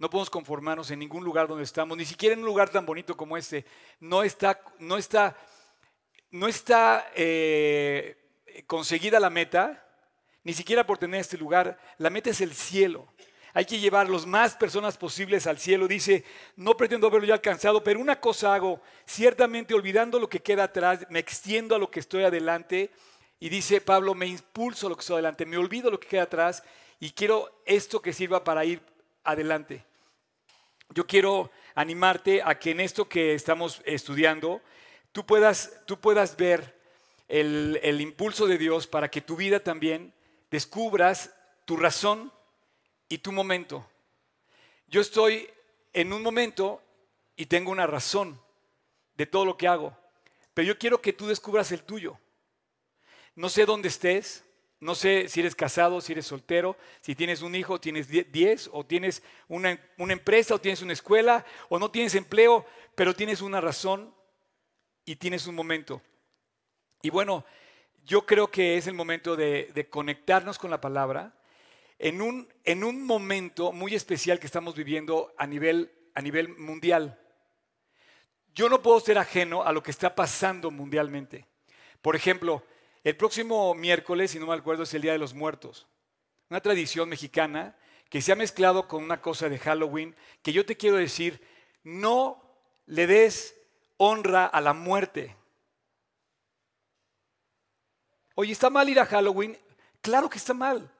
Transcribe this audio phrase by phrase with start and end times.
[0.00, 3.14] no podemos conformarnos en ningún lugar donde estamos, ni siquiera en un lugar tan bonito
[3.14, 3.66] como este.
[4.00, 5.36] No está, no está,
[6.30, 8.16] no está eh,
[8.66, 9.86] conseguida la meta,
[10.42, 11.78] ni siquiera por tener este lugar.
[11.98, 13.12] La meta es el cielo.
[13.52, 15.86] Hay que llevar los más personas posibles al cielo.
[15.86, 16.24] Dice,
[16.56, 21.06] no pretendo haberlo ya alcanzado, pero una cosa hago, ciertamente olvidando lo que queda atrás,
[21.10, 22.90] me extiendo a lo que estoy adelante.
[23.38, 26.62] Y dice Pablo, me impulso lo que estoy adelante, me olvido lo que queda atrás
[27.00, 28.80] y quiero esto que sirva para ir
[29.24, 29.89] adelante.
[30.92, 34.60] Yo quiero animarte a que en esto que estamos estudiando,
[35.12, 36.76] tú puedas, tú puedas ver
[37.28, 40.12] el, el impulso de Dios para que tu vida también
[40.50, 41.32] descubras
[41.64, 42.32] tu razón
[43.08, 43.88] y tu momento.
[44.88, 45.48] Yo estoy
[45.92, 46.82] en un momento
[47.36, 48.40] y tengo una razón
[49.14, 49.96] de todo lo que hago,
[50.54, 52.18] pero yo quiero que tú descubras el tuyo.
[53.36, 54.44] No sé dónde estés,
[54.80, 58.84] no sé si eres casado, si eres soltero, si tienes un hijo, tienes 10 o
[58.84, 64.14] tienes una, empresa o tienes una escuela o no tienes empleo, pero tienes una razón
[65.04, 66.00] y tienes un momento.
[67.02, 67.44] Y bueno,
[68.04, 71.34] yo creo que es el momento de, conectarnos con la palabra
[71.98, 75.90] en un, en un, momento muy especial que estamos viviendo a nivel
[76.56, 77.20] mundial.
[78.54, 81.46] Yo no puedo ser ajeno a lo que está pasando mundialmente.
[82.00, 82.64] Por ejemplo,
[83.02, 85.86] el próximo miércoles, si no me acuerdo, es el Día de los Muertos.
[86.50, 87.76] Una tradición mexicana
[88.08, 91.40] que se ha mezclado con una cosa de Halloween, que yo te quiero decir,
[91.82, 92.42] no
[92.86, 93.56] le des
[93.96, 95.36] honra a la muerte.
[98.34, 99.56] Oye, ¿está mal ir a Halloween?
[100.00, 100.90] Claro que está mal.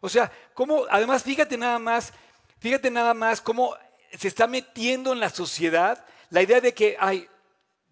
[0.00, 2.12] O sea, cómo, además, fíjate nada más,
[2.58, 3.76] fíjate nada más cómo
[4.12, 7.28] se está metiendo en la sociedad la idea de que, ay,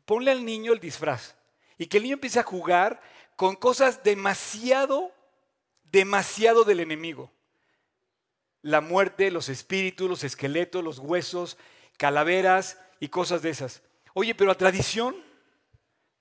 [0.05, 1.34] ponle al niño el disfraz
[1.78, 3.00] y que el niño empiece a jugar
[3.36, 5.12] con cosas demasiado,
[5.84, 7.30] demasiado del enemigo.
[8.62, 11.58] La muerte, los espíritus, los esqueletos, los huesos,
[11.97, 13.83] calaveras y cosas de esas.
[14.14, 15.16] Oye, pero la tradición,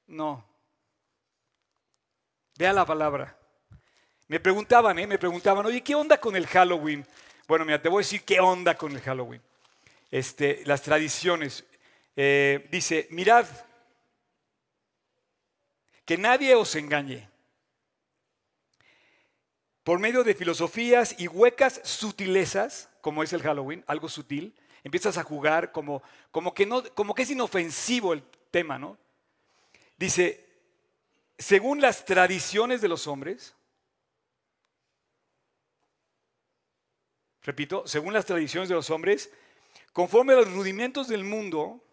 [0.08, 0.44] no.
[2.58, 3.38] Vea la palabra.
[4.28, 5.08] Me preguntaban, ¿eh?
[5.08, 7.06] Me preguntaban, oye, ¿qué onda con el Halloween?
[7.48, 9.42] Bueno, mira, te voy a decir qué onda con el Halloween.
[10.10, 11.66] Este, las tradiciones.
[12.16, 13.46] Eh, dice, mirad,
[16.06, 17.30] que nadie os engañe.
[19.84, 25.24] Por medio de filosofías y huecas sutilezas, como es el Halloween, algo sutil, empiezas a
[25.24, 28.98] jugar como, como, que, no, como que es inofensivo el tema, ¿no?
[29.98, 30.48] Dice,
[31.38, 33.56] según las tradiciones de los hombres,
[37.42, 39.32] repito, según las tradiciones de los hombres,
[39.94, 41.84] conforme a los rudimentos del mundo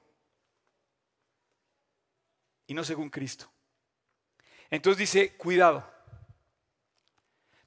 [2.66, 3.50] y no según Cristo.
[4.70, 5.84] Entonces dice, cuidado.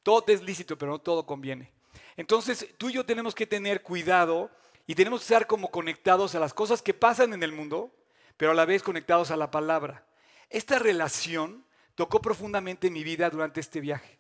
[0.04, 1.72] Todo es lícito, pero no todo conviene.
[2.18, 4.52] Entonces tú y yo tenemos que tener cuidado
[4.88, 7.96] y tenemos que estar como conectados a las cosas que pasan en el mundo,
[8.38, 10.06] pero a la vez conectados a la palabra.
[10.50, 14.20] Esta relación tocó profundamente mi vida durante este viaje.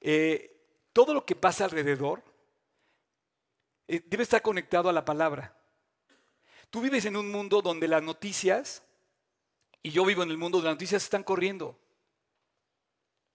[0.00, 0.60] Eh,
[0.92, 2.22] todo lo que pasa alrededor
[3.88, 5.56] eh, debe estar conectado a la palabra.
[6.70, 8.82] Tú vives en un mundo donde las noticias,
[9.82, 11.78] y yo vivo en el mundo donde las noticias están corriendo.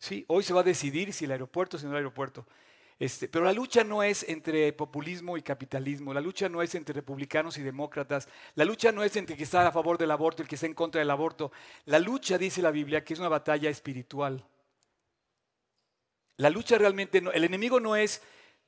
[0.01, 2.47] Sí, hoy se va a decidir si el aeropuerto, si no el aeropuerto.
[2.97, 6.95] Este, pero la lucha no es entre populismo y capitalismo, la lucha no es entre
[6.95, 10.41] republicanos y demócratas, la lucha no es entre el que está a favor del aborto
[10.41, 11.51] y el que está en contra del aborto.
[11.85, 14.44] La lucha, dice la Biblia, que es una batalla espiritual.
[16.38, 18.23] La lucha realmente, no, el enemigo no es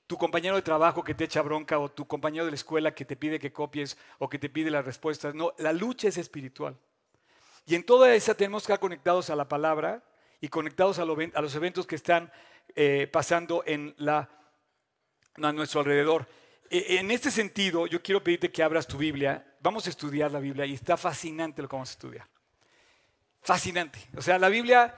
[0.06, 3.06] tu compañero de trabajo que te echa bronca o tu compañero de la escuela que
[3.06, 5.34] te pide que copies o que te pide las respuestas.
[5.34, 6.78] No, la lucha es espiritual.
[7.66, 10.04] Y en toda esa tenemos que estar conectados a la palabra,
[10.44, 12.30] y conectados a, los eventos que están
[12.76, 14.28] eh, pasando en a
[15.54, 16.28] nuestro alrededor.
[16.70, 19.56] E, en este sentido, yo quiero pedirte que abras tu Biblia.
[19.62, 22.28] Vamos a estudiar la Biblia y está fascinante lo que vamos a estudiar.
[23.42, 24.00] Fascinante.
[24.18, 24.94] O sea, la Biblia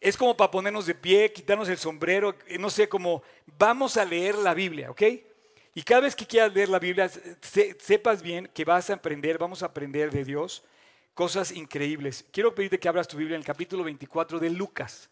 [0.00, 3.24] es como para ponernos de pie, quitarnos el sombrero, no sé, como
[3.58, 5.02] vamos a leer la Biblia, ¿ok?
[5.74, 7.10] Y cada vez que quieras leer la Biblia,
[7.80, 10.62] sepas bien que vas a aprender, vamos a aprender de Dios
[11.18, 12.24] cosas increíbles.
[12.30, 15.10] Quiero pedirte que abras tu Biblia en el capítulo 24 de Lucas.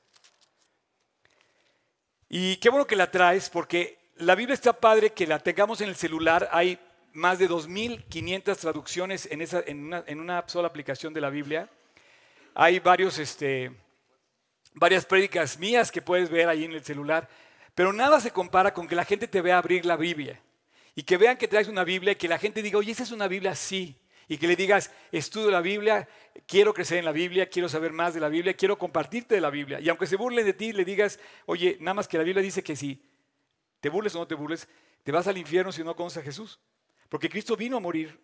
[2.28, 5.88] Y qué bueno que la traes, porque la Biblia está padre que la tengamos en
[5.88, 6.48] el celular.
[6.52, 6.78] Hay
[7.12, 11.68] más de 2.500 traducciones en, esa, en, una, en, una, sola aplicación de la Biblia.
[12.54, 13.72] Hay varios, este,
[14.74, 17.28] varias prédicas mías que puedes ver ahí en el celular.
[17.74, 20.40] Pero nada se compara con que la gente te vea abrir la Biblia.
[20.94, 23.10] Y que vean que traes una Biblia y que la gente diga, oye, esa es
[23.10, 26.08] una Biblia así y que le digas, estudio la Biblia,
[26.46, 29.50] quiero crecer en la Biblia, quiero saber más de la Biblia, quiero compartirte de la
[29.50, 29.80] Biblia.
[29.80, 32.62] Y aunque se burlen de ti, le digas, oye, nada más que la Biblia dice
[32.62, 33.08] que si
[33.80, 34.68] te burles o no te burles,
[35.04, 36.58] te vas al infierno si no conoces a Jesús.
[37.08, 38.20] Porque Cristo vino a morir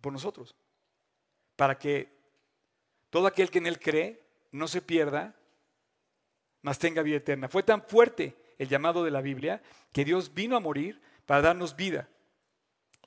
[0.00, 0.56] por nosotros,
[1.54, 2.18] para que
[3.10, 4.20] todo aquel que en Él cree
[4.50, 5.36] no se pierda,
[6.62, 7.48] mas tenga vida eterna.
[7.48, 9.62] Fue tan fuerte el llamado de la Biblia
[9.92, 12.08] que Dios vino a morir para darnos vida.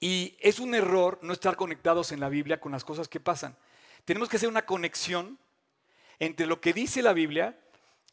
[0.03, 3.55] Y es un error no estar conectados en la Biblia con las cosas que pasan.
[4.03, 5.39] Tenemos que hacer una conexión
[6.19, 7.57] entre lo que dice la Biblia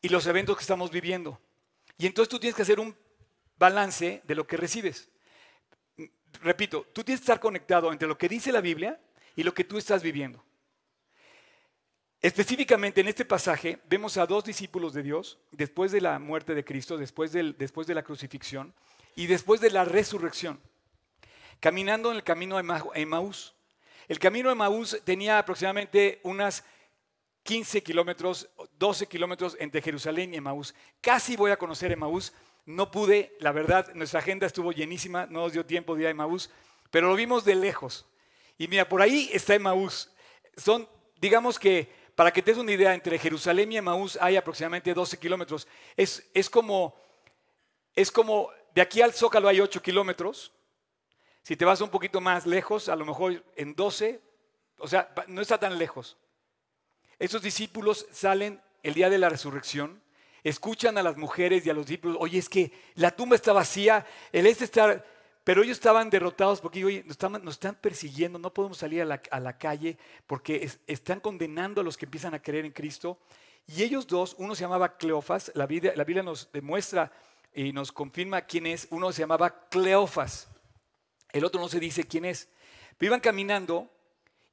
[0.00, 1.40] y los eventos que estamos viviendo.
[1.98, 2.94] Y entonces tú tienes que hacer un
[3.58, 5.08] balance de lo que recibes.
[6.42, 9.00] Repito, tú tienes que estar conectado entre lo que dice la Biblia
[9.34, 10.44] y lo que tú estás viviendo.
[12.22, 16.64] Específicamente en este pasaje vemos a dos discípulos de Dios después de la muerte de
[16.64, 18.74] Cristo, después, después de la crucifixión
[19.16, 20.60] y después de la resurrección,
[21.60, 23.54] caminando en el camino de Emaús.
[24.08, 26.64] El camino de Emaús tenía aproximadamente unas
[27.44, 28.48] 15 kilómetros,
[28.78, 30.74] 12 kilómetros entre Jerusalén y Emaús.
[31.00, 32.32] Casi voy a conocer Emaús,
[32.66, 36.10] no pude, la verdad, nuestra agenda estuvo llenísima, no nos dio tiempo de ir a
[36.10, 36.50] Emaús,
[36.90, 38.06] pero lo vimos de lejos.
[38.58, 40.10] Y mira, por ahí está Emaús.
[40.56, 40.88] Son,
[41.20, 45.18] digamos que para que te des una idea, entre Jerusalén y Emaús hay aproximadamente 12
[45.18, 45.66] kilómetros.
[45.96, 46.94] Es, es, como,
[47.94, 50.52] es como, de aquí al Zócalo hay 8 kilómetros.
[51.42, 54.20] Si te vas un poquito más lejos, a lo mejor en 12,
[54.78, 56.16] o sea, no está tan lejos.
[57.18, 60.02] Esos discípulos salen el día de la resurrección,
[60.42, 64.06] escuchan a las mujeres y a los discípulos, oye, es que la tumba está vacía,
[64.32, 65.04] el este está
[65.44, 67.16] pero ellos estaban derrotados porque nos,
[67.50, 69.96] están, persiguiendo, no podemos salir a la, calle
[70.26, 73.18] porque están condenando a los que empiezan a creer en Cristo.
[73.66, 77.10] Y ellos dos, uno se llamaba Cleofas, la Biblia, la Biblia nos demuestra
[77.54, 80.48] y nos confirma quién es, uno se llamaba Cleofas,
[81.32, 82.48] el otro no se dice quién es.
[82.98, 83.90] Pero iban caminando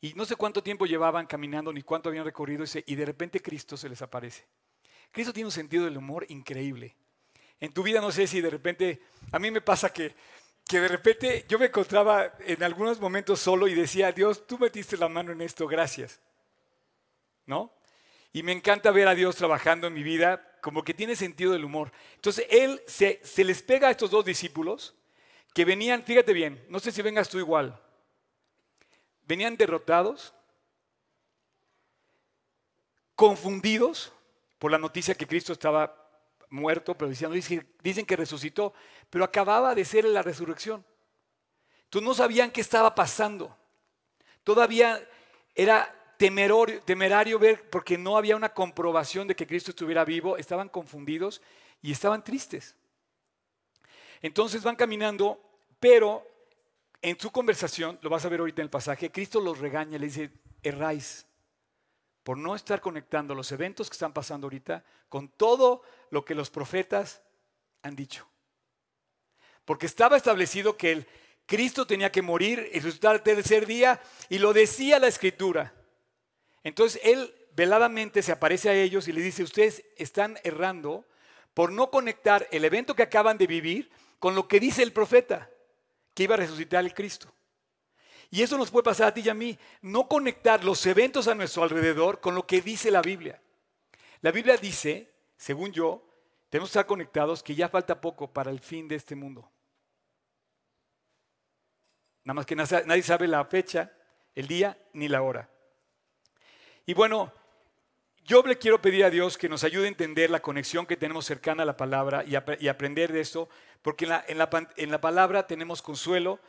[0.01, 3.41] y no sé cuánto tiempo llevaban caminando ni cuánto habían recorrido ese, y de repente
[3.41, 4.45] Cristo se les aparece.
[5.11, 6.95] Cristo tiene un sentido del humor increíble.
[7.59, 9.01] En tu vida no sé si de repente,
[9.31, 10.15] a mí me pasa que
[10.67, 14.97] que de repente yo me encontraba en algunos momentos solo y decía, Dios, tú metiste
[14.97, 16.19] la mano en esto, gracias.
[17.45, 17.73] ¿No?
[18.33, 21.63] Y me encanta ver a Dios trabajando en mi vida, como que tiene sentido del
[21.63, 21.91] humor.
[22.15, 24.95] Entonces, Él se, se les pega a estos dos discípulos
[25.57, 27.81] que venían, fíjate bien, no sé si vengas tú igual,
[29.23, 30.31] venían derrotados,
[33.15, 34.13] confundidos
[34.59, 36.11] por la noticia que Cristo estaba
[36.51, 38.75] muerto, pero dicen, dicen que resucitó,
[39.09, 40.85] pero acababa de ser la resurrección.
[41.85, 43.57] Entonces no sabían qué estaba pasando.
[44.43, 45.03] Todavía
[45.55, 50.69] era temerario, temerario ver porque no había una comprobación de que Cristo estuviera vivo, estaban
[50.69, 51.41] confundidos
[51.81, 52.75] y estaban tristes.
[54.21, 55.46] Entonces van caminando,
[55.79, 56.25] pero
[57.01, 60.07] en su conversación, lo vas a ver ahorita en el pasaje, Cristo los regaña, le
[60.07, 60.31] dice,
[60.63, 61.25] erráis
[62.23, 66.49] por no estar conectando los eventos que están pasando ahorita con todo lo que los
[66.49, 67.21] profetas
[67.83, 68.27] han dicho.
[69.63, 71.07] Porque estaba establecido que el
[71.45, 75.73] Cristo tenía que morir y resucitar el tercer día y lo decía la escritura.
[76.63, 81.05] Entonces él veladamente se aparece a ellos y le dice, ustedes están errando
[81.53, 83.89] por no conectar el evento que acaban de vivir
[84.19, 85.49] con lo que dice el profeta,
[86.17, 87.31] que iba a resucitar el Cristo.
[88.31, 91.35] Y eso nos puede pasar a ti y a mí, no conectar los eventos a
[91.35, 93.39] nuestro alrededor con lo que dice la Biblia.
[94.21, 96.09] La Biblia dice, según yo,
[96.49, 99.47] tenemos que estar conectados que ya falta poco para el fin de este mundo.
[102.23, 103.93] Nada más que nadie sabe la fecha,
[104.33, 105.47] el día ni la hora.
[106.87, 107.31] Y bueno,
[108.27, 111.25] yo le quiero pedir a Dios que nos ayude a entender la conexión que tenemos
[111.25, 112.35] cercana a la palabra y,
[112.67, 113.47] aprender de esto,
[113.81, 116.39] porque en la palabra tenemos consuelo,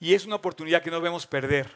[0.00, 1.70] y es una oportunidad que no debemos perder.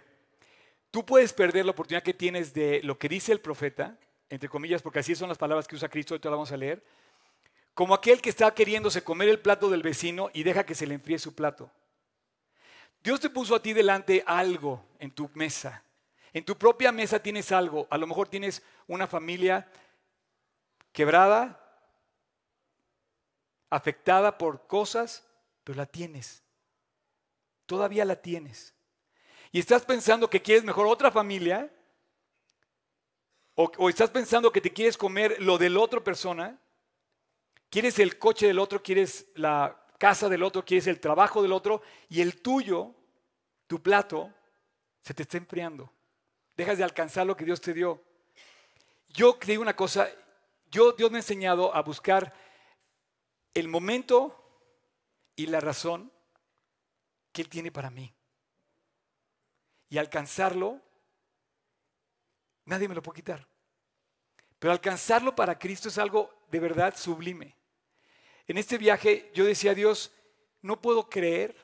[0.90, 3.96] Tú puedes perder la oportunidad que tienes de lo que dice el profeta,
[4.28, 6.82] entre comillas, porque así son las palabras que usa Cristo, ahorita la vamos a leer,
[7.72, 10.94] como aquel que está queriéndose comer el plato del vecino y deja que se le
[10.94, 11.70] enfríe su plato.
[13.02, 15.82] Dios te puso a ti delante algo en tu mesa.
[16.32, 17.86] En tu propia mesa tienes algo.
[17.90, 19.70] A lo mejor tienes una familia
[20.92, 21.58] quebrada,
[23.70, 25.26] afectada por cosas,
[25.64, 26.42] pero la tienes
[27.72, 28.74] todavía la tienes.
[29.50, 31.72] Y estás pensando que quieres mejor otra familia,
[33.54, 36.58] o, estás pensando que te quieres comer lo de la otra persona,
[37.70, 41.80] quieres el coche del otro, quieres la casa del otro, quieres el trabajo del otro,
[42.10, 42.94] y el tuyo,
[43.66, 44.30] tu plato,
[45.00, 45.90] se te está enfriando.
[46.56, 48.02] Dejas de alcanzar lo que Dios te dio.
[49.08, 50.08] Yo digo una cosa,
[50.70, 52.34] yo Dios me ha enseñado a buscar
[53.54, 54.38] el momento
[55.36, 56.12] y la razón
[57.32, 58.14] que Él tiene para mí.
[59.88, 60.80] Y alcanzarlo,
[62.64, 63.46] nadie me lo puede quitar.
[64.58, 67.56] Pero alcanzarlo para Cristo es algo de verdad sublime.
[68.46, 70.12] En este viaje yo decía a Dios,
[70.60, 71.56] no puedo creer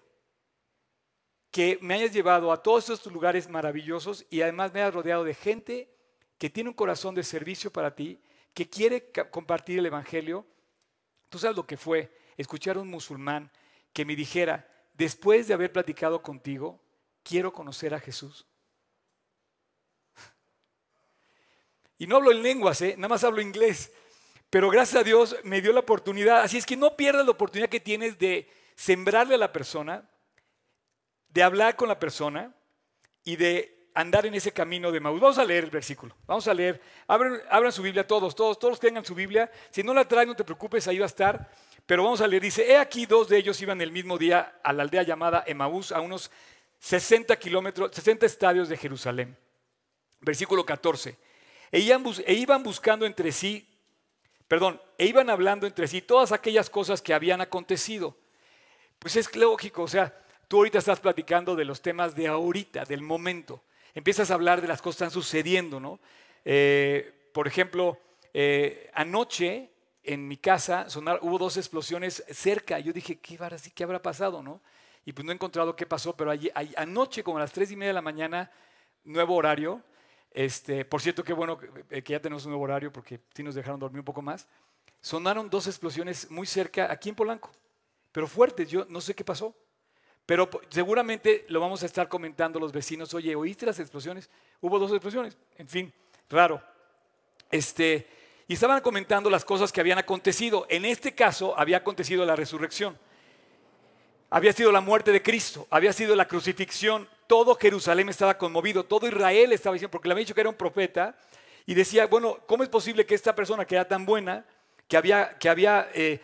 [1.50, 5.35] que me hayas llevado a todos estos lugares maravillosos y además me hayas rodeado de
[5.35, 5.90] gente
[6.37, 8.21] que tiene un corazón de servicio para ti,
[8.55, 10.47] que quiere compartir el Evangelio.
[11.28, 13.50] Tú sabes lo que fue escuchar a un musulmán
[13.93, 16.81] que me dijera, después de haber platicado contigo,
[17.23, 18.47] quiero conocer a Jesús.
[22.00, 22.95] Y no hablo en lenguas, ¿eh?
[22.97, 23.90] nada más hablo inglés.
[24.50, 26.43] Pero gracias a Dios me dio la oportunidad.
[26.43, 30.09] Así es que no pierdas la oportunidad que tienes de sembrarle a la persona,
[31.28, 32.54] de hablar con la persona
[33.25, 35.20] y de andar en ese camino de Maús.
[35.20, 36.14] Vamos a leer el versículo.
[36.26, 36.80] Vamos a leer.
[37.06, 39.50] Abran, su Biblia todos, todos, todos tengan su Biblia.
[39.70, 41.50] Si no la traen, no te preocupes, ahí va a estar.
[41.85, 42.42] Pero vamos a leer.
[42.42, 45.90] Dice, he aquí dos de ellos iban el mismo día a la aldea llamada Emaús,
[45.90, 46.30] a unos
[46.78, 49.37] 60 kilómetros, 60 estadios de Jerusalén.
[50.20, 51.18] Versículo 14.
[51.73, 53.68] E, e iban buscando entre sí,
[54.47, 58.16] perdón, e iban hablando entre sí todas aquellas cosas que habían acontecido.
[58.99, 60.14] Pues es lógico, o sea,
[60.49, 63.62] tú ahorita estás platicando de los temas de ahorita, del momento.
[63.95, 66.00] Empiezas a hablar de las cosas que están sucediendo, ¿no?
[66.45, 67.99] Eh, por ejemplo,
[68.33, 69.71] eh, anoche
[70.02, 70.87] en mi casa
[71.21, 72.78] hubo dos explosiones cerca.
[72.78, 73.38] Yo dije, ¿qué,
[73.75, 74.62] ¿qué habrá pasado, no?
[75.05, 77.76] Y pues no he encontrado qué pasó, pero allí, anoche, como a las tres y
[77.76, 78.50] media de la mañana,
[79.05, 79.83] nuevo horario,
[80.31, 83.81] este, por cierto, qué bueno que, ya tenemos un nuevo horario porque sí nos dejaron
[83.81, 84.47] dormir un poco más.
[85.00, 87.50] Sonaron dos explosiones muy cerca, aquí en Polanco,
[88.12, 88.69] pero fuertes.
[88.69, 89.55] Yo no sé qué pasó,
[90.28, 93.14] pero seguramente lo vamos a estar comentando los vecinos.
[93.14, 94.28] Oye, ¿oíste las explosiones?
[94.61, 95.38] Hubo dos explosiones.
[95.56, 95.90] En fin,
[96.28, 96.62] raro.
[97.50, 98.06] Este,
[98.47, 100.66] y estaban comentando las cosas que habían acontecido.
[100.68, 102.99] En este caso, había acontecido la resurrección.
[104.28, 109.08] Había sido la muerte de Cristo, había sido la crucifixión, todo Jerusalén estaba conmovido, todo
[109.08, 111.16] Israel estaba diciendo, porque le había dicho que era un profeta,
[111.64, 114.44] y decía, bueno, ¿cómo es posible que esta persona que era tan buena,
[114.88, 116.20] que había, que había eh,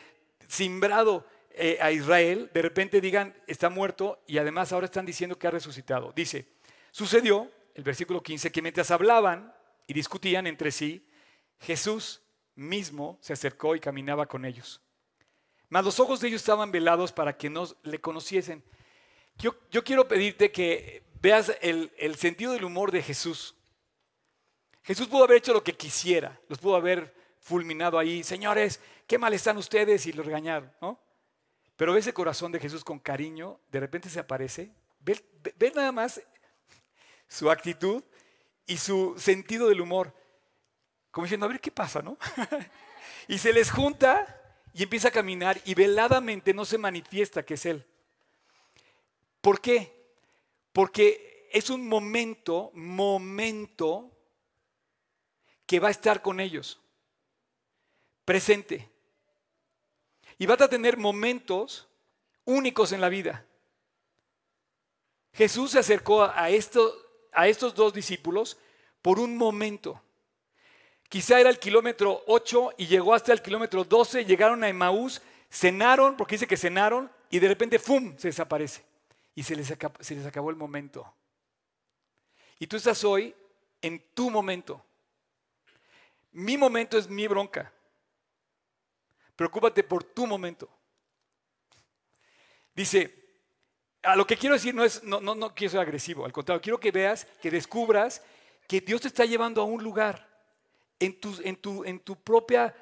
[0.46, 1.24] simbrado
[1.56, 5.50] eh, a Israel, de repente digan, está muerto, y además ahora están diciendo que ha
[5.50, 6.12] resucitado?
[6.14, 6.46] Dice,
[6.90, 9.54] sucedió, el versículo 15, que mientras hablaban
[9.86, 11.06] y discutían entre sí,
[11.60, 12.22] Jesús
[12.54, 14.80] mismo se acercó y caminaba con ellos.
[15.68, 18.62] Mas los ojos de ellos estaban velados para que no le conociesen.
[19.38, 23.56] Yo, quiero pedirte que veas el, sentido del humor de Jesús.
[24.82, 29.32] Jesús pudo haber hecho lo que quisiera, los pudo haber fulminado ahí, señores, qué mal
[29.34, 30.98] están ustedes y los regañaron, ¿no?
[31.76, 36.20] Pero ve ese corazón de Jesús con cariño, de repente se aparece, ve, nada más
[37.28, 38.04] su actitud
[38.66, 40.14] y su sentido del humor,
[41.10, 42.16] como diciendo, a ver qué pasa, ¿no?
[43.28, 44.40] y se les junta
[44.72, 47.86] y empieza a caminar y veladamente no se manifiesta que es Él.
[49.40, 49.92] ¿Por qué?
[50.72, 54.10] Porque es un momento, momento
[55.66, 56.80] que va a estar con ellos,
[58.24, 58.93] presente.
[60.38, 61.88] Y va a tener momentos
[62.44, 63.46] únicos en la vida.
[65.32, 68.56] Jesús se acercó a estos dos discípulos
[69.02, 70.00] por un momento.
[71.08, 76.16] Quizá era el kilómetro 8 y llegó hasta el kilómetro 12, llegaron a Emaús, cenaron,
[76.16, 78.82] porque dice que cenaron, y de repente, ¡fum!, se desaparece
[79.34, 81.14] y se les, acabó, se les acabó el momento.
[82.58, 83.34] Y tú estás hoy
[83.82, 84.84] en tu momento.
[86.32, 87.72] Mi momento es mi bronca.
[89.36, 90.68] Preocúpate por tu momento.
[92.74, 93.24] Dice,
[94.02, 96.60] a lo que quiero decir no es, no, no, no quiero ser agresivo, al contrario,
[96.60, 98.22] quiero que veas, que descubras
[98.66, 100.28] que Dios te está llevando a un lugar
[100.98, 102.74] en tu, en tu, en tu propia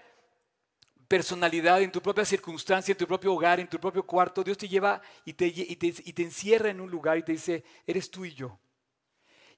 [1.09, 4.69] personalidad, en tu propia circunstancia, en tu propio hogar, en tu propio cuarto, Dios te
[4.69, 8.33] lleva y te, y te, encierra en un lugar y te dice, eres tú y
[8.33, 8.59] yo.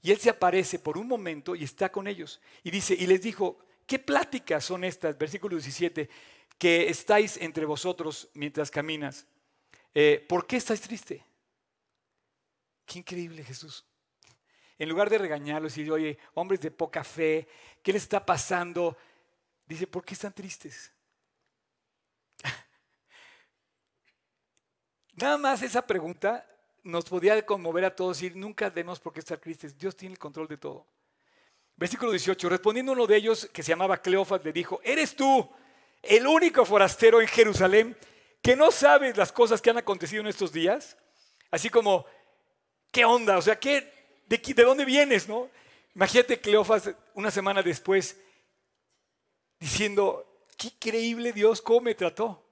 [0.02, 2.40] Y Él se aparece por un momento y está con ellos.
[2.62, 5.16] Y dice, y les dijo, ¿qué pláticas son estas?
[5.16, 6.10] Versículo 17,
[6.58, 9.26] que estáis entre vosotros mientras caminas.
[9.94, 11.24] Eh, ¿Por qué estáis triste?
[12.86, 13.84] Qué increíble Jesús.
[14.78, 17.46] En lugar de regañarlos y decir, oye, hombres de poca fe,
[17.82, 18.96] ¿qué les está pasando?
[19.66, 20.92] Dice, ¿por qué están tristes?
[25.14, 26.46] Nada más esa pregunta
[26.82, 29.78] nos podía conmover a todos y nunca demos por qué estar tristes.
[29.78, 30.86] Dios tiene el control de todo.
[31.76, 32.48] Versículo 18.
[32.48, 35.50] Respondiendo uno de ellos, que se llamaba Cleofas, le dijo, ¿eres tú
[36.08, 37.96] el único forastero en Jerusalén
[38.42, 40.96] que no sabes las cosas que han acontecido en estos días?
[41.50, 42.04] Así como,
[42.90, 43.38] ¿qué onda?
[43.38, 43.92] O sea, ¿qué,
[44.26, 45.28] de, ¿de dónde vienes?
[45.28, 45.50] No?
[45.94, 48.20] Imagínate Cleofas una semana después
[49.58, 52.44] diciendo, qué increíble Dios, cómo me trató.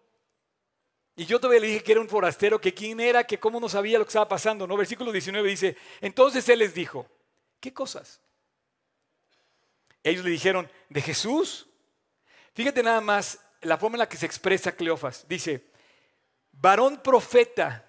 [1.14, 3.68] Y yo todavía le dije que era un forastero, que quién era, que cómo no
[3.68, 4.66] sabía lo que estaba pasando.
[4.66, 4.76] ¿no?
[4.76, 7.06] Versículo 19 dice, entonces él les dijo,
[7.60, 8.20] ¿qué cosas?
[10.02, 11.68] Ellos le dijeron, de Jesús.
[12.54, 15.26] Fíjate nada más la forma en la que se expresa Cleofas.
[15.28, 15.70] Dice,
[16.52, 17.88] varón profeta.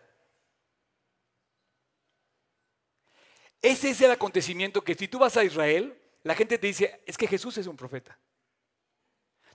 [3.63, 7.17] ese es el acontecimiento que si tú vas a Israel, la gente te dice, es
[7.17, 8.19] que Jesús es un profeta.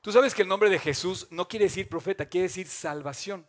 [0.01, 3.47] Tú sabes que el nombre de Jesús no quiere decir profeta, quiere decir salvación.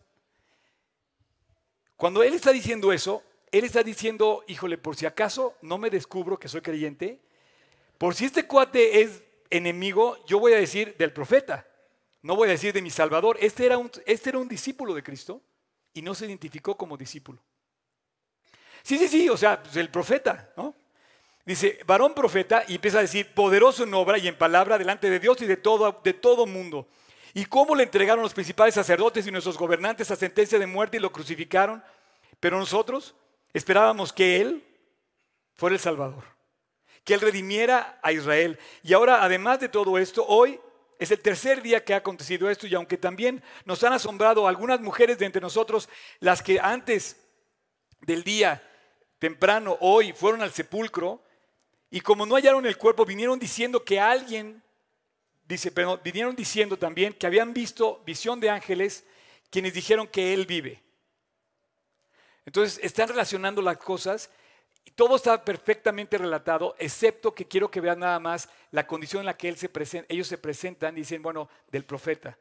[1.96, 3.24] Cuando Él está diciendo eso,
[3.54, 7.22] Él está diciendo, híjole, por si acaso no me descubro que soy creyente,
[7.98, 11.68] por si este cuate es enemigo, yo voy a decir del profeta,
[12.22, 13.38] no voy a decir de mi Salvador.
[13.40, 15.42] Este era un, este era un discípulo de Cristo
[15.94, 17.42] y no se identificó como discípulo.
[18.84, 20.76] Sí, sí, sí, o sea, pues el profeta, ¿no?
[21.46, 25.20] Dice, varón profeta, y empieza a decir, poderoso en obra y en palabra delante de
[25.20, 26.88] Dios y de todo, de todo mundo.
[27.34, 31.00] ¿Y cómo le entregaron los principales sacerdotes y nuestros gobernantes a sentencia de muerte y
[31.00, 31.84] lo crucificaron?
[32.40, 33.16] Pero nosotros
[33.54, 34.64] esperábamos que Él
[35.56, 36.24] fuera el Salvador,
[37.10, 38.60] que Él redimiera a Israel.
[38.84, 40.60] Y ahora, además de todo esto, hoy
[41.00, 44.80] es el tercer día que ha acontecido esto y aunque también nos han asombrado algunas
[44.80, 45.90] mujeres de entre nosotros,
[46.20, 47.18] las que antes
[48.02, 48.62] del día
[49.18, 51.20] temprano, hoy, fueron al sepulcro,
[51.90, 54.62] y como no hallaron el cuerpo, vinieron diciendo que alguien,
[55.48, 59.04] dice, pero vinieron diciendo también que habían visto visión de ángeles
[59.50, 60.84] quienes dijeron que Él vive.
[62.46, 64.30] Entonces están relacionando las cosas
[64.92, 69.38] todo está perfectamente relatado, excepto que quiero que vean nada más la condición en la
[69.38, 69.70] que él se
[70.10, 72.38] ellos se presentan, dicen, bueno, del profeta.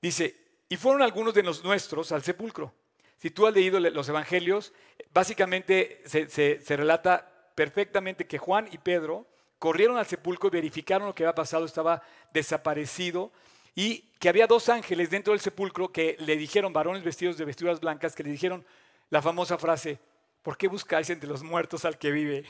[0.00, 0.36] Dice,
[0.68, 2.72] y fueron algunos de los nuestros al sepulcro.
[3.18, 4.72] Si tú has leído los evangelios,
[5.12, 9.26] básicamente se relata perfectamente que Juan y Pedro
[9.58, 13.30] corrieron al sepulcro y verificaron lo que había pasado, estaba desaparecido
[13.74, 17.78] y que había dos ángeles dentro del sepulcro que le dijeron, varones vestidos de vestiduras
[17.78, 18.64] blancas, que le dijeron
[19.10, 19.98] la famosa frase,
[20.42, 22.44] ¿por qué buscáis entre los muertos al que vive?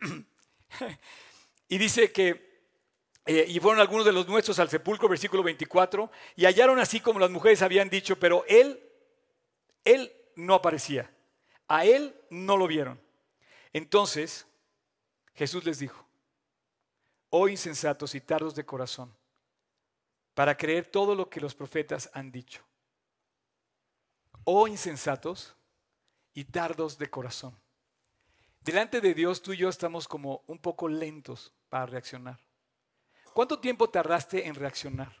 [1.68, 2.64] y dice que,
[3.26, 7.18] eh, y fueron algunos de los nuestros al sepulcro, versículo 24, y hallaron así como
[7.18, 8.82] las mujeres habían dicho, pero él,
[9.84, 11.10] él no aparecía,
[11.68, 13.00] a él no lo vieron.
[13.72, 14.46] Entonces
[15.34, 16.06] Jesús les dijo,
[17.30, 19.14] oh insensatos y tardos de corazón,
[20.34, 22.62] para creer todo lo que los profetas han dicho.
[24.44, 25.54] Oh insensatos
[26.34, 27.58] y tardos de corazón.
[28.60, 32.38] Delante de Dios tú y yo estamos como un poco lentos para reaccionar.
[33.32, 35.16] ¿Cuánto tiempo tardaste en reaccionar?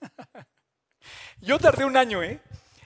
[1.40, 2.40] yo tardé un año, ¿eh?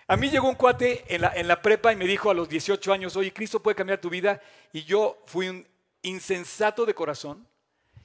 [0.07, 2.49] A mí llegó un cuate en la, en la prepa y me dijo a los
[2.49, 4.41] 18 años, oye, Cristo puede cambiar tu vida.
[4.73, 5.67] Y yo fui un
[6.03, 7.49] insensato de corazón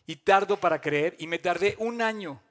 [0.06, 2.42] y tardo para creer y me tardé un año.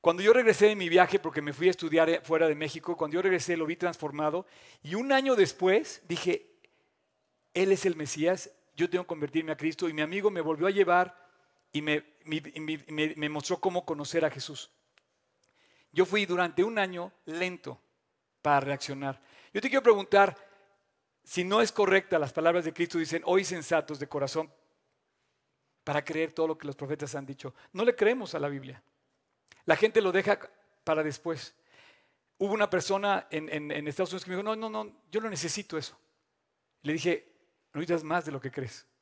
[0.00, 3.16] Cuando yo regresé de mi viaje, porque me fui a estudiar fuera de México, cuando
[3.16, 4.46] yo regresé lo vi transformado
[4.82, 6.46] y un año después dije,
[7.52, 10.66] Él es el Mesías, yo tengo que convertirme a Cristo y mi amigo me volvió
[10.66, 11.28] a llevar
[11.72, 14.70] y me mostró cómo conocer a Jesús.
[15.92, 17.80] Yo fui durante un año lento
[18.40, 19.20] para reaccionar.
[19.52, 20.36] Yo te quiero preguntar,
[21.24, 24.50] si no es correcta las palabras de Cristo, dicen, hoy sensatos de corazón,
[25.84, 27.54] para creer todo lo que los profetas han dicho.
[27.72, 28.82] No le creemos a la Biblia.
[29.70, 30.36] La gente lo deja
[30.82, 31.54] para después.
[32.38, 35.78] Hubo una persona en, Estados Unidos que me dijo, no, no, no, yo no necesito
[35.78, 35.96] eso.
[36.82, 37.32] Le dije,
[37.72, 38.84] no necesitas más de lo que crees.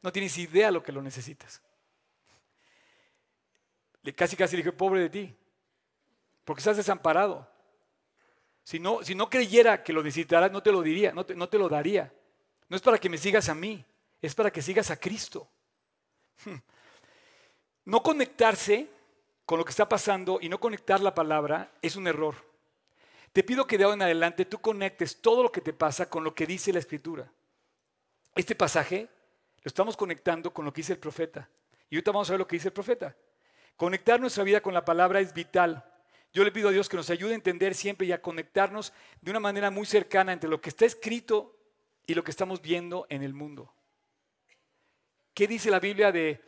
[0.00, 1.60] No tienes idea lo que lo necesitas.
[4.02, 5.36] Le, casi, casi le dije, pobre de ti
[6.44, 7.50] porque estás desamparado.
[8.62, 11.48] Si no, si no creyera que lo necesitaras, no te lo diría, no te, no
[11.48, 12.14] te lo daría.
[12.68, 13.84] No es para que me sigas a mí,
[14.22, 15.50] es para que sigas a Cristo.
[17.84, 18.88] No conectarse
[19.46, 22.36] con lo que está pasando y no conectar la palabra es un error.
[23.32, 26.24] Te pido que de ahora en adelante tú conectes todo lo que te pasa con
[26.24, 27.30] lo que dice la Escritura.
[28.34, 29.08] Este pasaje
[29.62, 31.48] lo estamos conectando con lo que dice el profeta.
[31.88, 33.16] Y ahorita vamos a ver lo que dice el profeta.
[33.76, 35.84] Conectar nuestra vida con la palabra es vital.
[36.32, 39.30] Yo le pido a Dios que nos ayude a entender siempre y a conectarnos de
[39.30, 41.56] una manera muy cercana entre lo que está escrito
[42.06, 43.72] y lo que estamos viendo en el mundo.
[45.34, 46.40] ¿Qué dice la Biblia de,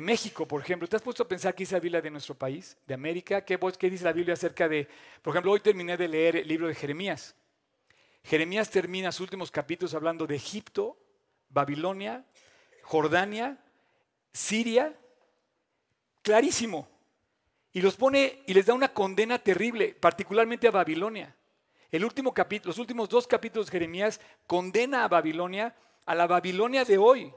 [0.00, 0.86] México, por ejemplo?
[0.88, 3.44] ¿Te has puesto a pensar qué dice la Biblia de nuestro país, de América?
[3.44, 4.86] ¿Qué, ¿Qué dice la Biblia acerca de,
[5.22, 7.34] por ejemplo, hoy terminé de leer el libro de Jeremías.
[8.22, 10.96] Jeremías termina sus últimos capítulos hablando de Egipto,
[11.48, 12.24] Babilonia,
[12.82, 13.58] Jordania,
[14.32, 14.96] Siria.
[16.22, 16.88] Clarísimo.
[17.72, 21.34] Y los pone y les da una condena terrible, particularmente a Babilonia.
[21.90, 25.74] El último capítulo, los últimos dos capítulos de Jeremías condena a Babilonia,
[26.06, 27.32] a la Babilonia de hoy.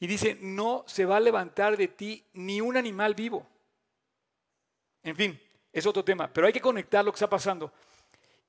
[0.00, 3.46] Y dice, no se va a levantar de ti ni un animal vivo.
[5.02, 5.40] En fin,
[5.72, 7.72] es otro tema, pero hay que conectar lo que está pasando.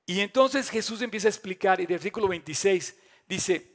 [0.06, 2.96] Y entonces Jesús empieza a explicar, y del versículo 26
[3.28, 3.72] dice,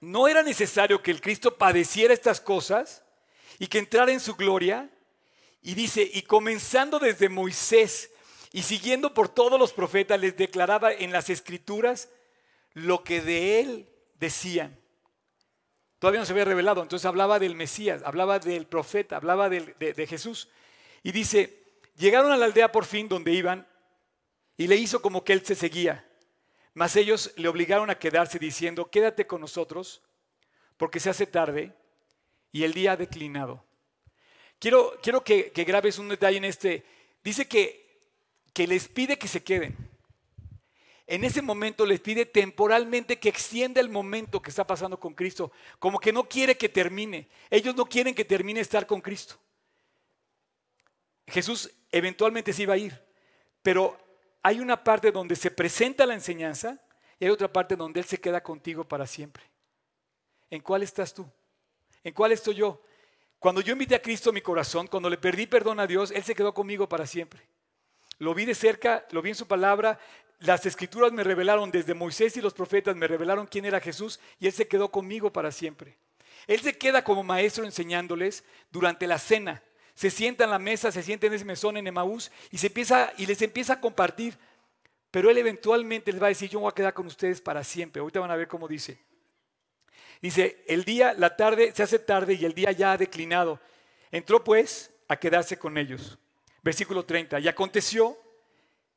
[0.00, 3.02] no era necesario que el Cristo padeciera estas cosas
[3.58, 4.90] y que entrara en su gloria.
[5.62, 8.10] Y dice, y comenzando desde Moisés
[8.52, 12.08] y siguiendo por todos los profetas, les declaraba en las escrituras
[12.72, 13.88] lo que de él
[14.18, 14.78] decían.
[16.04, 20.06] Todavía no se había revelado, entonces hablaba del Mesías, hablaba del profeta, hablaba de, de
[20.06, 20.50] Jesús.
[21.02, 21.64] Y dice,
[21.96, 23.66] llegaron a la aldea por fin donde iban
[24.58, 26.06] y le hizo como que él se seguía.
[26.74, 30.02] Mas ellos le obligaron a quedarse diciendo, quédate con nosotros
[30.76, 31.72] porque se hace tarde
[32.52, 33.64] y el día ha declinado.
[34.58, 36.84] Quiero, quiero que, grabes un detalle en este.
[37.22, 37.98] Dice que,
[38.52, 39.74] que les pide que se queden.
[41.06, 45.52] En ese momento les pide temporalmente que extienda el momento que está pasando con Cristo,
[45.78, 47.28] como que no quiere que termine.
[47.50, 49.36] Ellos no quieren que termine estar con Cristo.
[51.26, 52.98] Jesús eventualmente se iba a ir,
[53.62, 53.98] pero
[54.42, 56.80] hay una parte donde se presenta la enseñanza
[57.18, 59.42] y hay otra parte donde Él se queda contigo para siempre.
[60.50, 61.26] ¿En cuál estás tú?
[62.02, 62.82] ¿En cuál estoy yo?
[63.38, 66.24] Cuando yo invité a Cristo a mi corazón, cuando le perdí perdón a Dios, Él
[66.24, 67.42] se quedó conmigo para siempre.
[68.18, 69.98] Lo vi de cerca, lo vi en su palabra.
[70.44, 74.46] Las escrituras me revelaron, desde Moisés y los profetas me revelaron quién era Jesús y
[74.46, 75.96] Él se quedó conmigo para siempre.
[76.46, 79.62] Él se queda como maestro enseñándoles durante la cena.
[79.94, 83.40] Se sienta en la mesa, se sienta en ese mesón en Emaús y, y les
[83.40, 84.36] empieza a compartir.
[85.10, 88.00] Pero Él eventualmente les va a decir, yo voy a quedar con ustedes para siempre.
[88.00, 88.98] Ahorita van a ver cómo dice.
[90.20, 93.60] Dice, el día, la tarde se hace tarde y el día ya ha declinado.
[94.10, 96.18] Entró pues a quedarse con ellos.
[96.62, 97.40] Versículo 30.
[97.40, 98.18] Y aconteció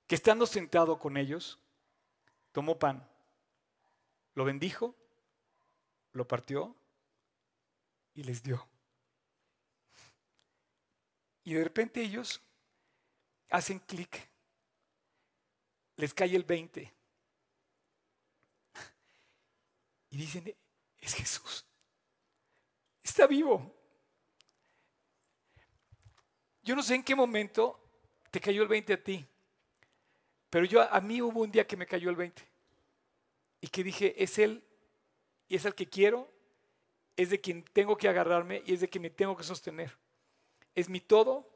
[0.07, 1.59] que estando sentado con ellos,
[2.53, 3.07] tomó pan,
[4.33, 4.95] lo bendijo,
[6.13, 6.75] lo partió
[8.13, 8.67] y les dio.
[11.43, 12.41] Y de repente ellos
[13.49, 14.29] hacen clic,
[15.97, 16.93] les cae el 20
[20.09, 20.55] y dicen,
[20.99, 21.65] es Jesús.
[23.03, 23.73] Está vivo.
[26.63, 27.79] Yo no sé en qué momento
[28.31, 29.27] te cayó el 20 a ti,
[30.49, 32.41] pero yo a mí hubo un día que me cayó el 20
[33.61, 34.63] y que dije, es Él
[35.47, 36.29] y es el que quiero,
[37.15, 39.97] es de quien tengo que agarrarme y es de quien me tengo que sostener.
[40.75, 41.49] Es mi todo,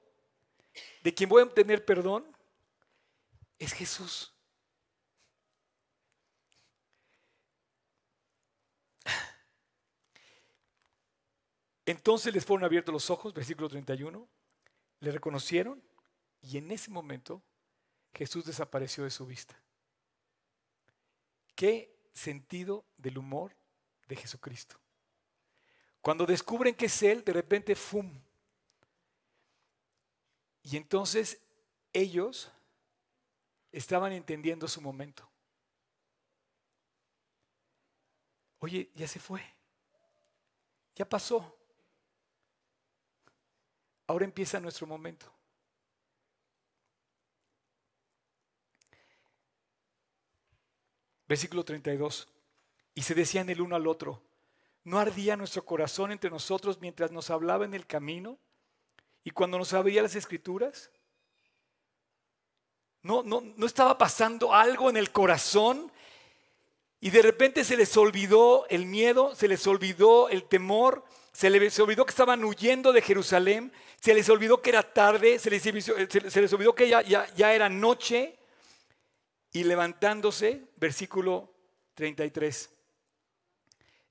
[1.04, 2.26] de quien voy a obtener perdón,
[3.60, 4.34] es Jesús.
[11.86, 14.28] Entonces les fueron abiertos los ojos, versículo 31,
[15.00, 15.84] le reconocieron
[16.42, 17.44] y en ese momento
[18.14, 19.56] Jesús desapareció de su vista.
[21.56, 23.56] ¿Qué sentido del humor
[24.08, 24.78] de Jesucristo?
[26.02, 28.12] Cuando descubren que es Él, de repente, ¡fum!
[30.64, 31.40] Y entonces
[31.94, 32.52] ellos
[33.72, 35.28] estaban entendiendo su momento.
[38.60, 39.42] Oye, ya se fue.
[40.96, 41.58] Ya pasó.
[44.08, 45.32] Ahora empieza nuestro momento.
[51.32, 52.28] Versículo 32.
[52.94, 54.22] Y se decían el uno al otro,
[54.84, 58.38] ¿no ardía nuestro corazón entre nosotros mientras nos hablaba en el camino
[59.24, 60.92] y cuando nos abría las escrituras?
[63.02, 65.90] ¿No, no, no estaba pasando algo en el corazón?
[67.00, 71.80] Y de repente se les olvidó el miedo, se les olvidó el temor, se les
[71.80, 76.76] olvidó que estaban huyendo de Jerusalén, se les olvidó que era tarde, se les, olvidó
[76.76, 78.38] que ya, ya era noche.
[79.54, 81.54] Y levantándose, versículo
[81.96, 82.70] 33,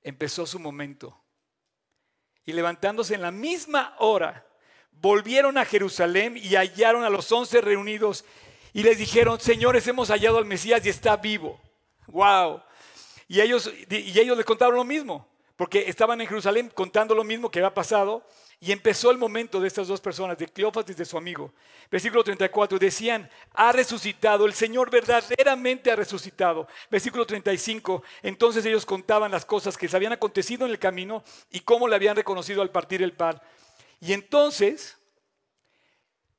[0.03, 1.17] empezó su momento.
[2.45, 4.47] Y levantándose en la misma hora,
[4.93, 8.25] volvieron a Jerusalén y hallaron a los once reunidos
[8.73, 11.61] y les dijeron, señores, hemos hallado al Mesías y está vivo.
[12.07, 12.63] ¡Wow!
[13.29, 15.29] Y ellos, y ellos les contaron lo mismo
[15.61, 18.27] porque estaban en Jerusalén contando lo mismo que había pasado
[18.63, 21.51] y empezó el momento de estas dos personas, de Cleófatis y de su amigo.
[21.91, 26.69] Versículo 34, decían, ha resucitado, el Señor verdaderamente ha resucitado.
[26.91, 31.61] Versículo 35, entonces ellos contaban las cosas que les habían acontecido en el camino y
[31.61, 33.41] cómo le habían reconocido al partir el pan.
[33.99, 34.99] Y entonces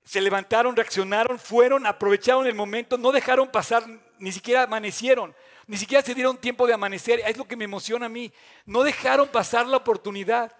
[0.03, 3.83] se levantaron, reaccionaron, fueron, aprovecharon el momento, no dejaron pasar,
[4.19, 5.33] ni siquiera amanecieron.
[5.65, 7.21] Ni siquiera se dieron tiempo de amanecer.
[7.25, 8.31] Es lo que me emociona a mí.
[8.65, 10.51] No dejaron pasar la oportunidad.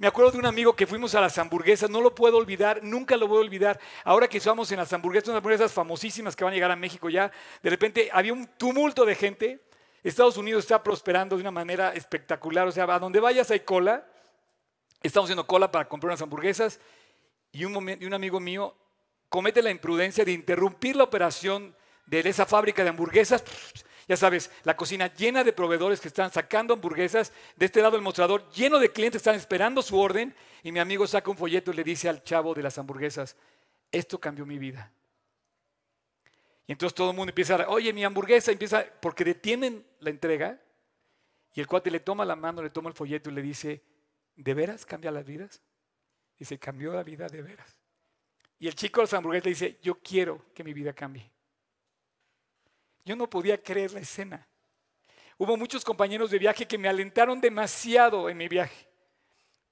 [0.00, 3.18] Me acuerdo de un amigo que fuimos a las hamburguesas, no lo puedo olvidar, nunca
[3.18, 3.78] lo voy a olvidar.
[4.02, 7.10] Ahora que estamos en las hamburguesas, unas hamburguesas famosísimas que van a llegar a México
[7.10, 7.30] ya,
[7.62, 9.60] de repente había un tumulto de gente.
[10.02, 12.66] Estados Unidos está prosperando de una manera espectacular.
[12.66, 14.06] O sea, a donde vayas hay cola.
[15.02, 16.80] Estamos haciendo cola para comprar unas hamburguesas.
[17.52, 18.74] Y un, amigo mío
[19.28, 23.44] comete la imprudencia de interrumpir la operación de esa fábrica de hamburguesas
[24.10, 28.02] ya sabes, la cocina llena de proveedores que están sacando hamburguesas, de este lado el
[28.02, 31.70] mostrador lleno de clientes que están esperando su orden y mi amigo saca un folleto
[31.70, 33.36] y le dice al chavo de las hamburguesas,
[33.92, 34.92] esto cambió mi vida.
[36.66, 40.60] Y entonces todo el mundo empieza a, oye, mi hamburguesa, empieza, porque detienen la entrega.
[41.54, 43.80] Y el cuate le toma la mano, le toma el folleto y le dice,
[44.34, 45.62] ¿de veras cambia las vidas?
[46.36, 47.76] Dice, cambió la vida de veras.
[48.58, 51.30] Y el chico de los hamburguesas le dice, yo quiero que mi vida cambie.
[53.04, 54.46] Yo no podía creer la escena.
[55.38, 58.86] Hubo muchos compañeros de viaje que me alentaron demasiado en mi viaje.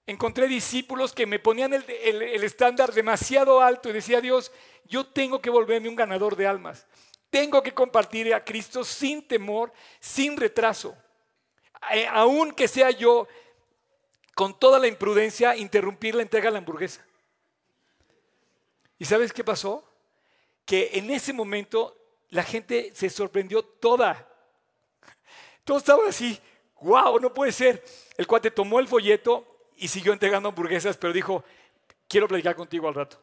[0.06, 4.50] Encontré discípulos que me ponían el, estándar demasiado alto y decía Dios,
[4.86, 6.86] yo tengo que volverme un ganador de almas.
[7.28, 10.96] Tengo que compartir a Cristo sin temor, sin retraso.
[11.92, 13.28] Eh, aun que sea yo,
[14.34, 17.04] con toda la imprudencia, interrumpir la entrega de la hamburguesa.
[18.98, 19.84] ¿Y sabes qué pasó?
[20.64, 21.97] Que en ese momento
[22.30, 24.28] la gente se sorprendió toda.
[25.64, 26.38] Todos estaban así,
[26.80, 27.84] wow, no puede ser.
[28.16, 31.44] El cuate tomó el folleto y siguió entregando hamburguesas, pero dijo,
[32.06, 33.22] quiero platicar contigo al rato.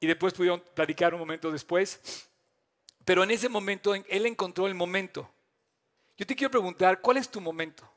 [0.00, 2.28] Y después pudieron platicar un momento después.
[3.04, 5.30] Pero en ese momento él encontró el momento.
[6.16, 7.88] Yo te quiero preguntar, ¿cuál es tu momento?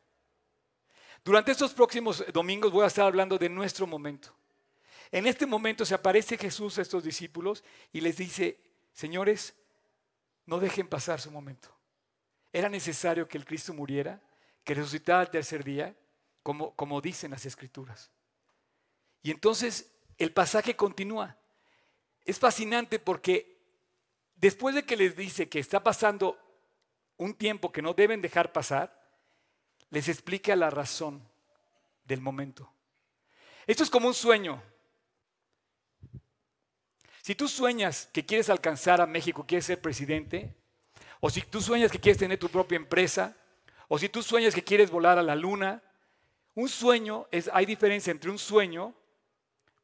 [1.23, 4.35] Durante estos próximos domingos voy a estar hablando de nuestro momento.
[5.11, 8.59] En este momento se aparece Jesús a estos discípulos y les dice,
[8.93, 9.55] señores,
[10.45, 11.69] no dejen pasar su momento.
[12.51, 14.21] Era necesario que el Cristo muriera,
[14.63, 15.95] que resucitara al tercer día,
[16.43, 18.11] como, como dicen las escrituras.
[19.21, 21.37] Y entonces el pasaje continúa.
[22.23, 23.59] Es fascinante porque
[24.35, 26.39] después de que les dice que está pasando
[27.17, 29.01] un tiempo que no deben dejar pasar,
[29.89, 31.27] les explica la razón
[32.03, 32.71] del momento.
[33.67, 34.61] Esto es como un sueño.
[37.25, 40.53] Si tú sueñas que quieres alcanzar a México, quieres ser presidente,
[41.19, 43.35] o si tú sueñas que quieres tener tu propia empresa,
[43.87, 45.81] o si tú sueñas que quieres volar a la luna,
[46.53, 48.93] un sueño es, hay diferencia entre un sueño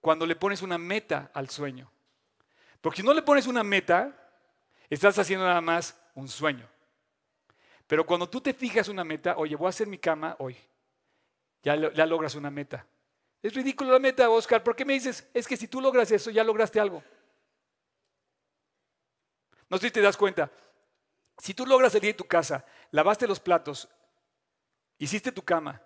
[0.02, 1.92] cuando le pones una meta al sueño.
[2.80, 4.16] Porque si no le pones una meta,
[4.88, 6.70] estás haciendo nada más un sueño.
[7.88, 10.56] Pero cuando tú te fijas una meta, oye, voy a hacer mi cama hoy,
[11.64, 12.86] ya, ya logras una meta.
[13.42, 14.64] Es ridículo la meta, Oscar.
[14.64, 15.28] ¿Por qué me dices?
[15.34, 17.02] Es que si tú logras eso, ya lograste algo.
[19.72, 20.52] No sé si te das cuenta.
[21.38, 23.88] Si tú logras salir de tu casa, lavaste los platos,
[24.98, 25.82] hiciste tu cama,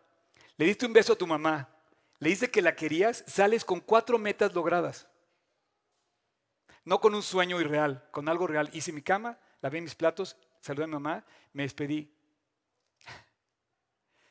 [0.57, 1.69] le diste un beso a tu mamá,
[2.17, 5.07] le dices que la querías, sales con cuatro metas logradas.
[6.83, 8.71] No con un sueño irreal, con algo real.
[8.73, 12.11] Hice mi cama, lavé mis platos, saludé a mi mamá, me despedí.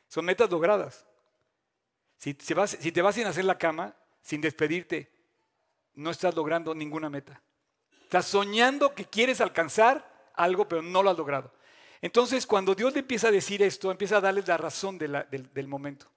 [0.09, 1.07] Son metas logradas.
[2.17, 5.13] Si, si te vas sin hacer la cama, sin despedirte,
[5.93, 7.41] no estás logrando ninguna meta.
[8.15, 11.51] Estás soñando que quieres alcanzar algo, pero no lo has logrado.
[12.01, 16.07] Entonces, cuando Dios le empieza a decir esto, empieza a darles la razón del, momento.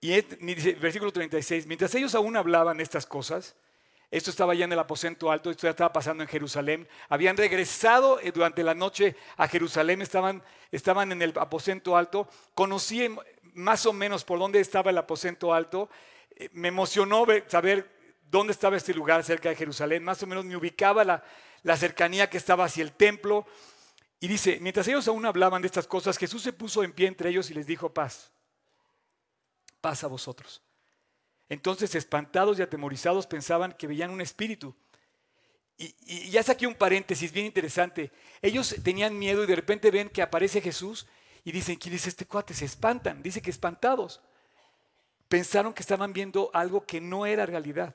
[0.00, 3.54] Y dice, versículo 36, mientras ellos aún hablaban estas cosas,
[4.10, 6.88] esto estaba ya en el aposento alto, esto ya estaba pasando en Jerusalén.
[7.08, 10.42] Habían regresado eh, durante la noche a Jerusalén, estaban,
[10.72, 12.28] estaban en el aposento alto.
[12.54, 13.08] Conocí
[13.54, 15.88] más o menos por dónde estaba el aposento alto.
[16.34, 18.01] Eh, me emocionó saber
[18.32, 22.38] dónde estaba este lugar cerca de Jerusalén, más o menos me ubicaba la, cercanía que
[22.38, 23.46] estaba hacia el templo.
[24.20, 27.28] Y dice, mientras ellos aún hablaban de estas cosas, Jesús se puso en pie entre
[27.28, 28.32] ellos y les dijo, paz,
[29.82, 30.62] paz a vosotros.
[31.50, 34.74] Entonces, espantados y atemorizados, pensaban que veían un espíritu.
[35.76, 38.10] Y, y, ya saqué un paréntesis bien interesante.
[38.40, 41.06] Ellos tenían miedo y de repente ven que aparece Jesús
[41.44, 42.54] y dicen, ¿quién es este cuate?
[42.54, 43.22] Se espantan.
[43.22, 44.22] Dice que espantados.
[45.28, 47.94] Pensaron que estaban viendo algo que no era realidad.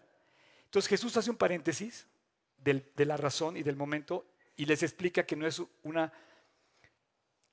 [0.68, 2.06] Entonces Jesús hace un paréntesis
[2.58, 4.26] de la razón y del momento
[4.58, 6.12] y les explica que no es una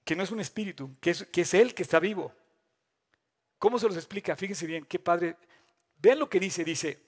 [0.05, 2.35] que no es un espíritu, que es, que es Él que está vivo.
[3.59, 4.37] ¿Cómo se los explica?
[4.37, 5.37] Fíjense bien, qué padre.
[5.97, 7.01] Vean lo que dice, dice,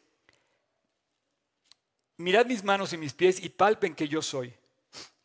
[2.17, 4.55] mirad mis manos y mis pies y palpen que yo soy.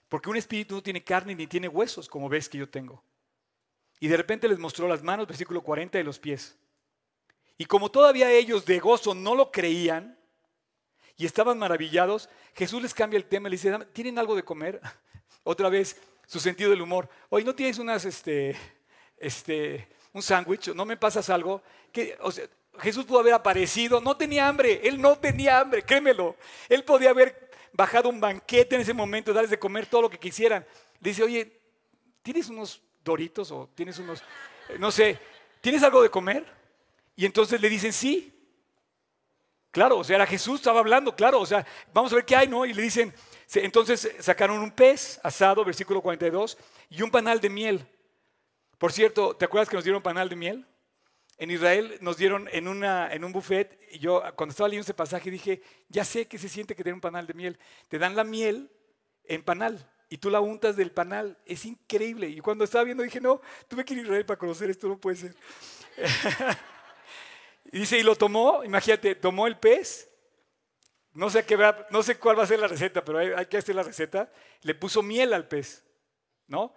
[0.09, 3.01] Porque un espíritu no tiene carne ni tiene huesos, como ves que yo tengo.
[4.01, 6.57] Y de repente les mostró las manos, versículo 40, y los pies.
[7.57, 10.17] Y como todavía ellos de gozo no lo creían,
[11.21, 14.81] y estaban maravillados, Jesús les cambia el tema y les dice, ¿tienen algo de comer?
[15.43, 17.07] Otra vez, su sentido del humor.
[17.29, 18.55] Hoy no tienes unas, este,
[19.19, 21.61] este, un sándwich, no me pasas algo.
[21.91, 22.17] Que,
[22.79, 26.37] Jesús pudo haber aparecido, no tenía hambre, él no tenía hambre, créemelo.
[26.67, 30.17] Él podía haber bajado un banquete en ese momento, darles de comer todo lo que
[30.17, 30.65] quisieran.
[30.99, 31.55] Dice, oye,
[32.23, 34.23] ¿tienes unos doritos o tienes unos,
[34.79, 35.19] no sé,
[35.61, 36.51] ¿tienes algo de comer?
[37.15, 38.40] Y entonces le dicen, sí.
[39.71, 42.47] Claro, o sea, era Jesús, estaba hablando, claro, o sea, vamos a ver qué hay,
[42.47, 42.65] ¿no?
[42.65, 43.13] Y le dicen,
[43.55, 46.57] entonces sacaron un pez asado, versículo 42,
[46.89, 47.87] y un panal de miel.
[48.77, 50.67] Por cierto, ¿te acuerdas que nos dieron panal de miel?
[51.37, 54.93] En Israel nos dieron en, una, en un buffet, y yo cuando estaba leyendo ese
[54.93, 57.57] pasaje dije, ya sé que se siente que tiene un panal de miel.
[57.87, 58.69] Te dan la miel
[59.23, 61.37] en panal, y tú la untas del panal.
[61.45, 62.27] Es increíble.
[62.27, 64.97] Y cuando estaba viendo dije, no, tuve que ir a Israel para conocer esto, no
[64.97, 65.35] puede ser.
[67.71, 70.09] y dice, y lo tomó, imagínate, tomó el pez.
[71.13, 71.57] No sé, qué
[71.89, 74.31] no sé cuál va a ser la receta, pero hay, hay que hacer la receta.
[74.61, 75.83] Le puso miel al pez,
[76.47, 76.73] ¿no?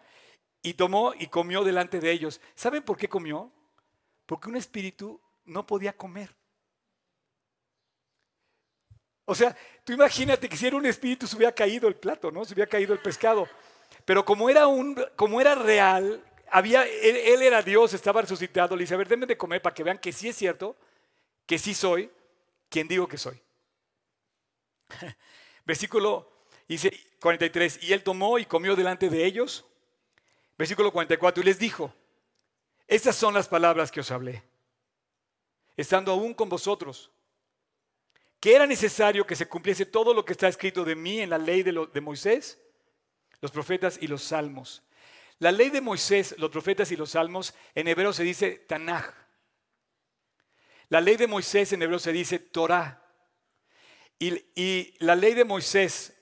[0.62, 2.40] Y tomó y comió delante de ellos.
[2.54, 3.52] ¿Saben por qué comió?
[4.26, 6.34] Porque un espíritu no podía comer.
[9.26, 12.44] O sea, tú imagínate que si era un espíritu se hubiera caído el plato, ¿no?
[12.44, 13.48] Se hubiera caído el pescado.
[14.04, 16.22] Pero como era, un, como era real,
[16.54, 19.82] había, él, era Dios, estaba resucitado, le dice, a ver, denme de comer para que
[19.82, 20.76] vean que sí es cierto,
[21.46, 22.10] que sí soy
[22.68, 23.40] quien digo que soy.
[25.64, 26.30] Versículo
[26.68, 29.64] dice 43, y él tomó y comió delante de ellos.
[30.56, 31.92] Versículo 44, y les dijo,
[32.86, 34.42] estas son las palabras que os hablé,
[35.76, 37.10] estando aún con vosotros
[38.44, 41.38] que era necesario que se cumpliese todo lo que está escrito de mí en la
[41.38, 42.58] ley de, Moisés,
[43.40, 44.82] los profetas y los salmos.
[45.44, 49.12] La ley de Moisés, los profetas y los salmos, en hebreo se dice Tanaj.
[50.88, 53.06] La ley de Moisés en hebreo se dice Torah.
[54.18, 56.18] Y, la ley de Moisés,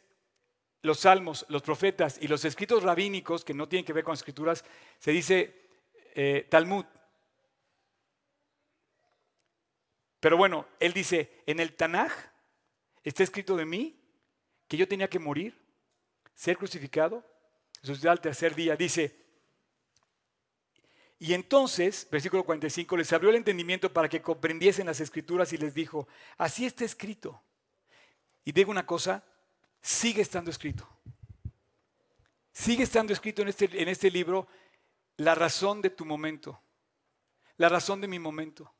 [0.80, 4.64] los salmos, los profetas y los escritos rabínicos, que no tienen que ver con escrituras,
[4.98, 5.68] se dice
[6.16, 6.84] eh, Talmud.
[10.18, 12.10] Pero bueno, él dice, en el Tanaj
[13.04, 14.02] está escrito de mí
[14.66, 15.56] que yo tenía que morir,
[16.34, 17.24] ser crucificado,
[17.82, 18.76] resucitar al tercer día.
[18.76, 19.16] Dice,
[21.18, 25.74] y entonces, versículo 45, les abrió el entendimiento para que comprendiesen las escrituras y les
[25.74, 27.40] dijo, así está escrito.
[28.44, 29.24] Y digo una cosa,
[29.80, 30.88] sigue estando escrito.
[32.52, 34.48] Sigue estando escrito en este, en este libro
[35.16, 36.60] la razón de tu momento,
[37.56, 38.74] la razón de mi momento.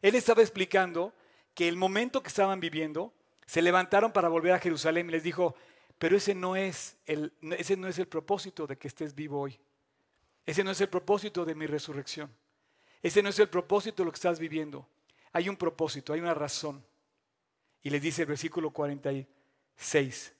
[0.00, 1.12] Él estaba explicando
[1.54, 3.12] que el momento que estaban viviendo,
[3.46, 5.56] se levantaron para volver a Jerusalén y les dijo,
[5.98, 9.58] pero ese no es el, ese no es el propósito de que estés vivo hoy.
[10.46, 12.32] Ese no es el propósito de mi resurrección.
[13.02, 14.88] Ese no es el propósito de lo que estás viviendo.
[15.32, 16.84] Hay un propósito, hay una razón.
[17.82, 20.32] Y les dice el versículo 46,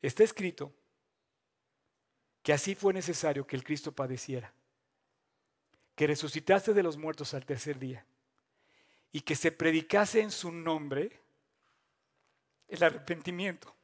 [0.00, 0.72] está escrito
[2.42, 4.52] que así fue necesario que el Cristo padeciera,
[5.94, 8.04] que resucitaste de los muertos al tercer día
[9.12, 11.20] y que se predicase en su nombre
[12.68, 13.74] el arrepentimiento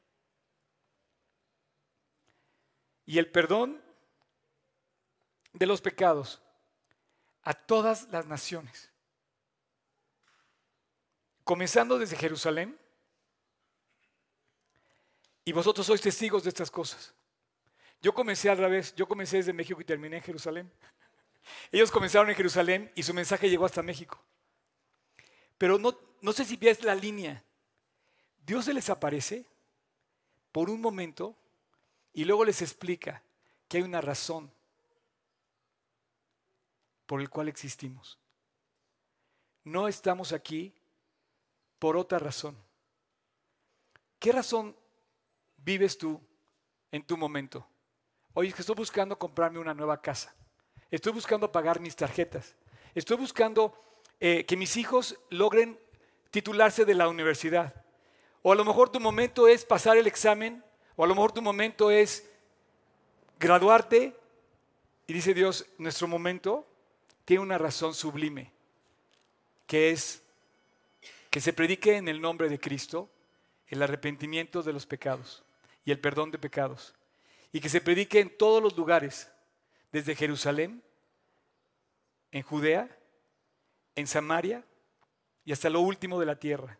[3.06, 3.80] y el perdón
[5.52, 6.42] de los pecados
[7.42, 8.90] a todas las naciones,
[11.44, 12.78] comenzando desde Jerusalén.
[15.44, 17.14] Y vosotros sois testigos de estas cosas.
[18.02, 20.72] Yo comencé al revés, yo comencé desde México y terminé en Jerusalén.
[21.70, 24.20] Ellos comenzaron en Jerusalén y su mensaje llegó hasta México.
[25.56, 27.44] Pero no, no sé si ves la línea.
[28.44, 29.46] Dios se les aparece
[30.50, 31.36] por un momento
[32.16, 33.22] y luego les explica
[33.68, 34.50] que hay una razón
[37.04, 38.18] por el cual existimos.
[39.64, 40.72] No estamos aquí
[41.78, 42.56] por otra razón.
[44.18, 44.74] ¿Qué razón
[45.58, 46.18] vives tú
[46.90, 47.68] en tu momento?
[48.32, 50.34] Oye, que estoy buscando comprarme una nueva casa.
[50.90, 52.56] Estoy buscando pagar mis tarjetas.
[52.94, 53.78] Estoy buscando
[54.20, 55.78] eh, que mis hijos logren
[56.30, 57.84] titularse de la universidad.
[58.40, 60.64] O a lo mejor tu momento es pasar el examen,
[60.96, 62.28] o a lo mejor tu momento es
[63.38, 64.16] graduarte.
[65.06, 66.66] Y dice Dios, nuestro momento
[67.24, 68.50] tiene una razón sublime,
[69.66, 70.22] que es
[71.30, 73.10] que se predique en el nombre de Cristo
[73.68, 75.44] el arrepentimiento de los pecados
[75.84, 76.94] y el perdón de pecados.
[77.52, 79.30] Y que se predique en todos los lugares,
[79.92, 80.82] desde Jerusalén,
[82.32, 82.88] en Judea,
[83.94, 84.64] en Samaria
[85.44, 86.78] y hasta lo último de la tierra.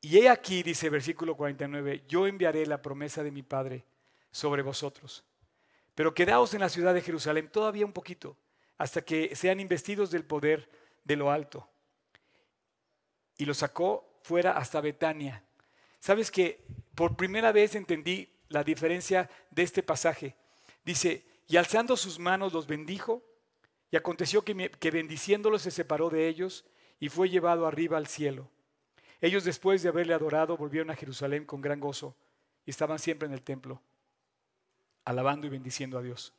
[0.00, 3.84] Y he aquí, dice versículo 49, yo enviaré la promesa de mi Padre
[4.30, 5.24] sobre vosotros.
[5.94, 8.36] Pero quedaos en la ciudad de Jerusalén todavía un poquito,
[8.78, 10.70] hasta que sean investidos del poder
[11.04, 11.68] de lo alto.
[13.36, 15.44] Y lo sacó fuera hasta Betania.
[15.98, 20.36] Sabes que por primera vez entendí la diferencia de este pasaje.
[20.84, 23.22] Dice, y alzando sus manos los bendijo
[23.90, 26.64] y aconteció que, que bendiciéndolos se separó de ellos
[26.98, 28.50] y fue llevado arriba al cielo.
[29.20, 32.16] Ellos después de haberle adorado volvieron a Jerusalén con gran gozo
[32.64, 33.82] y estaban siempre en el templo,
[35.04, 36.32] alabando y bendiciendo a Dios.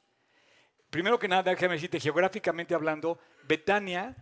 [0.89, 4.15] Primero que nada, déjame decirte, geográficamente hablando, Betania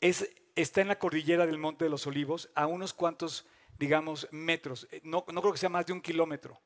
[0.00, 3.46] es, está en la cordillera del Monte de los Olivos, a unos cuantos,
[3.78, 4.86] digamos, metros.
[5.02, 6.60] No, no creo que sea más de un kilómetro.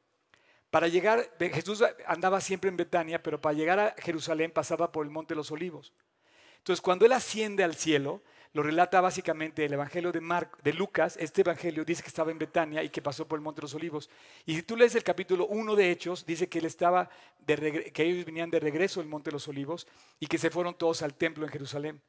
[0.70, 5.12] Para llegar, Jesús andaba siempre en Betania, pero para llegar a Jerusalén pasaba por el
[5.12, 5.92] Monte de los Olivos.
[6.58, 8.22] Entonces, cuando Él asciende al cielo,
[8.56, 11.18] lo relata básicamente el Evangelio de, de Lucas.
[11.20, 13.74] Este Evangelio dice que estaba en Betania y que pasó por el Monte de los
[13.74, 14.08] Olivos.
[14.46, 17.10] Y si tú lees el capítulo 1 de Hechos, dice que, él estaba
[17.44, 19.86] que ellos venían de regreso del Monte de los Olivos
[20.18, 22.00] y que se fueron todos al templo en Jerusalén.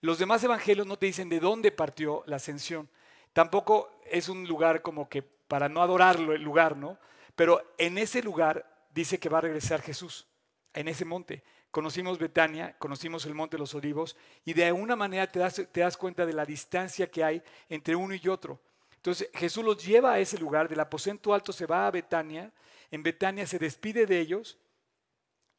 [0.00, 2.88] Los demás evangelios no te dicen de dónde partió la ascensión.
[3.32, 6.98] Tampoco es un lugar como que para no adorarlo el lugar, ¿no?
[7.36, 10.26] Pero en ese lugar dice que va a regresar Jesús,
[10.74, 11.44] en ese monte.
[11.72, 14.14] Conocimos Betania, conocimos el monte de los olivos
[14.44, 17.96] y de alguna manera te das, te das cuenta de la distancia que hay entre
[17.96, 18.60] uno y otro.
[18.94, 22.52] Entonces Jesús los lleva a ese lugar, del aposento alto se va a Betania,
[22.90, 24.58] en Betania se despide de ellos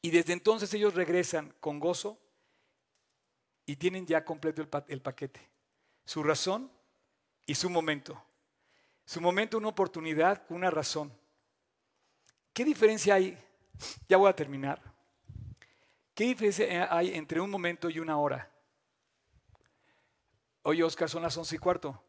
[0.02, 2.16] y desde entonces ellos regresan con gozo
[3.66, 5.40] y tienen ya completo el, el paquete.
[6.04, 6.70] Su razón
[7.44, 8.22] y su momento.
[9.04, 11.12] Su momento, una oportunidad, una razón.
[12.52, 13.36] ¿Qué diferencia hay?
[14.08, 14.93] Ya voy a terminar.
[16.14, 18.48] ¿Qué diferencia hay entre un momento y una hora?
[20.62, 22.00] Oye, Oscar, son las once y cuarto.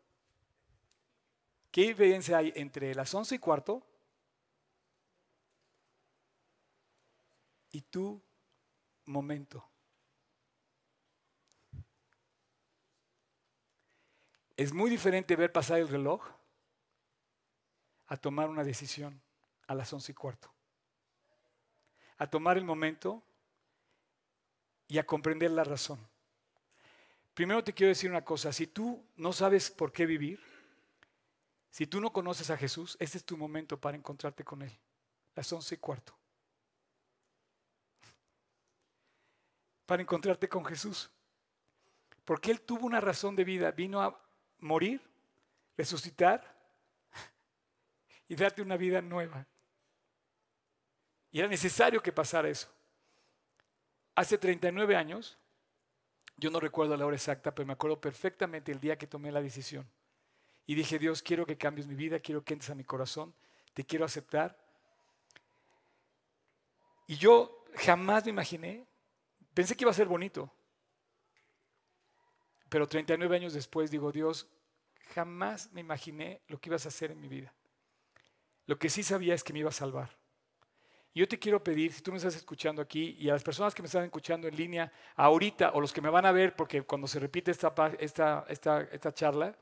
[1.72, 3.86] ¿Qué diferencia hay entre las once y cuarto
[7.72, 8.22] y tu
[9.06, 9.68] momento?
[14.56, 16.24] Es muy diferente ver pasar el reloj
[18.08, 19.20] a tomar una decisión
[19.68, 20.54] a las once y cuarto.
[22.18, 23.22] A tomar el momento
[24.88, 26.00] y a comprender la razón.
[27.34, 30.40] Primero te quiero decir una cosa, si tú no sabes por qué vivir,
[31.70, 34.72] si tú no conoces a Jesús, este es tu momento para encontrarte con Él,
[35.36, 36.16] las once y cuarto.
[39.86, 41.12] Para encontrarte con Jesús.
[42.24, 44.18] Porque Él tuvo una razón de vida, vino a
[44.60, 45.02] morir,
[45.78, 46.56] resucitar
[48.28, 49.46] y darte una vida nueva.
[51.32, 52.75] Y era necesario que pasara eso.
[54.16, 55.38] Hace 39 años,
[56.38, 59.42] yo no recuerdo la hora exacta, pero me acuerdo perfectamente el día que tomé la
[59.42, 59.88] decisión.
[60.66, 63.34] Y dije, Dios, quiero que cambies mi vida, quiero que entres a mi corazón,
[63.74, 64.58] te quiero aceptar.
[67.08, 68.88] Y yo jamás me imaginé,
[69.54, 70.52] pensé que iba a ser bonito,
[72.70, 74.48] pero 39 años después digo, Dios,
[75.14, 77.54] jamás me imaginé lo que ibas a hacer en mi vida.
[78.66, 80.18] Lo que sí sabía es que me iba a salvar.
[81.16, 83.82] Yo te quiero pedir, si tú me estás escuchando aquí y a las personas que
[83.82, 87.08] me están escuchando en línea ahorita o los que me van a ver, porque cuando
[87.08, 89.56] se repite esta, esta, esta, esta charla,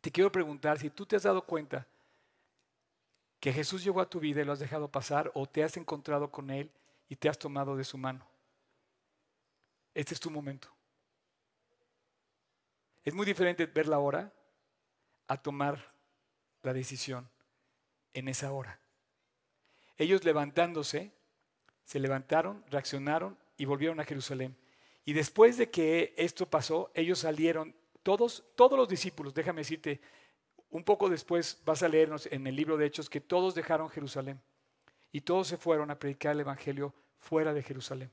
[0.00, 1.86] te quiero preguntar si tú te has dado cuenta
[3.38, 6.32] que Jesús llegó a tu vida y lo has dejado pasar o te has encontrado
[6.32, 6.68] con Él
[7.08, 8.26] y te has tomado de su mano.
[9.94, 10.68] Este es tu momento.
[13.04, 14.32] Es muy diferente ver la hora
[15.28, 15.92] a tomar
[16.62, 17.30] la decisión
[18.14, 18.80] en esa hora.
[19.98, 21.12] Ellos levantándose,
[21.84, 24.56] se levantaron, reaccionaron y volvieron a Jerusalén.
[25.04, 30.00] Y después de que esto pasó, ellos salieron, todos, todos los discípulos, déjame decirte,
[30.70, 34.40] un poco después vas a leernos en el libro de Hechos que todos dejaron Jerusalén
[35.12, 38.10] y todos se fueron a predicar el Evangelio fuera de Jerusalén.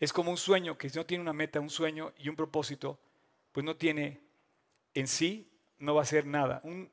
[0.00, 2.98] Es como un sueño que si no tiene una meta, un sueño y un propósito,
[3.52, 4.20] pues no tiene
[4.94, 6.60] en sí, no va a ser nada.
[6.64, 6.90] Un,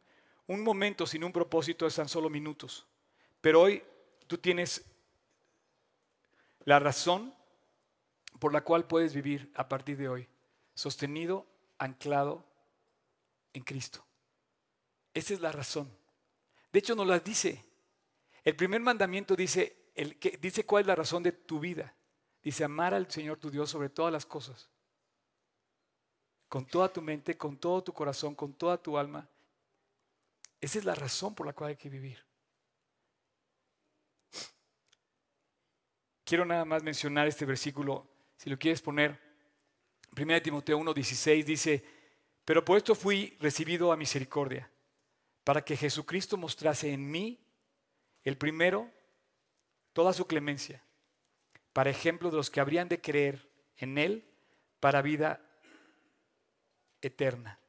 [0.47, 2.85] un momento sin un propósito es tan solo minutos.
[3.45, 3.83] Pero hoy
[4.25, 4.83] tú tienes
[6.61, 7.31] la razón
[8.39, 10.27] por la cual puedes vivir a partir de hoy,
[10.73, 11.45] sostenido,
[11.77, 12.43] anclado
[13.53, 14.03] en Cristo.
[15.13, 15.95] Esa es la razón.
[16.73, 17.63] De hecho, nos las dice.
[18.43, 21.93] El primer mandamiento dice, el que, dice cuál es la razón de tu vida.
[22.41, 24.71] Dice amar al Señor tu Dios sobre todas las cosas.
[26.49, 29.29] Con toda tu mente, con todo tu corazón, con toda tu alma.
[30.59, 32.25] Esa es la razón por la cual hay que vivir.
[36.25, 38.07] Quiero nada más mencionar este versículo,
[38.37, 39.19] si lo quieres poner.
[40.17, 41.85] 1 Timoteo 1:16 dice,
[42.43, 44.71] pero por esto fui recibido a misericordia,
[45.43, 47.39] para que Jesucristo mostrase en mí,
[48.23, 48.91] el primero,
[49.93, 50.83] toda su clemencia,
[51.73, 53.47] para ejemplo de los que habrían de creer
[53.77, 54.27] en Él
[54.79, 55.47] para vida
[57.01, 57.59] eterna.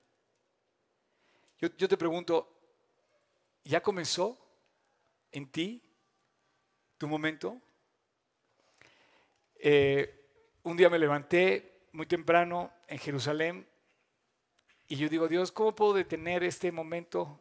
[1.58, 2.58] Yo, yo te pregunto,
[3.64, 4.38] ¿ya comenzó
[5.30, 5.82] en ti
[6.96, 7.60] tu momento?
[9.58, 13.66] Eh, un día me levanté muy temprano en Jerusalén
[14.88, 17.40] y yo digo, Dios, ¿cómo puedo detener este momento?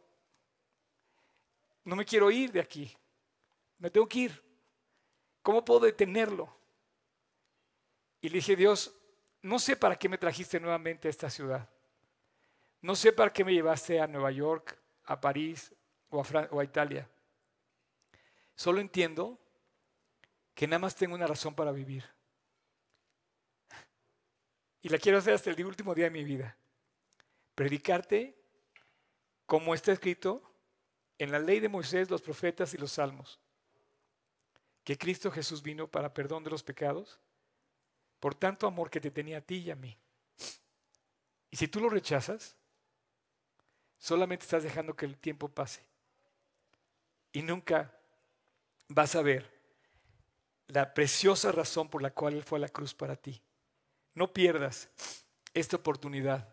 [1.84, 2.96] No me quiero ir de aquí,
[3.78, 4.42] me tengo que ir.
[5.42, 6.52] ¿Cómo puedo detenerlo?
[8.20, 8.92] Y le dije, Dios,
[9.42, 11.68] no sé para qué me trajiste nuevamente a esta ciudad.
[12.80, 15.72] No sé para qué me llevaste a Nueva York, a París
[16.08, 17.08] o a, o a Italia.
[18.56, 19.38] Solo entiendo
[20.56, 22.02] que nada más tengo una razón para vivir.
[24.80, 26.56] y la quiero hacer hasta el último día de mi vida.
[27.56, 28.40] Predicarte
[29.44, 30.42] como está escrito
[31.18, 33.40] en la ley de Moisés, los profetas y los salmos,
[34.84, 37.18] que Cristo Jesús vino para perdón de los pecados,
[38.20, 39.98] por tanto amor que te tenía a ti y a mí.
[41.50, 42.56] Y si tú lo rechazas,
[43.98, 45.82] solamente estás dejando que el tiempo pase.
[47.32, 47.92] Y nunca
[48.88, 49.55] vas a ver
[50.68, 53.40] la preciosa razón por la cual Él fue a la cruz para ti.
[54.14, 54.88] No pierdas
[55.54, 56.48] esta oportunidad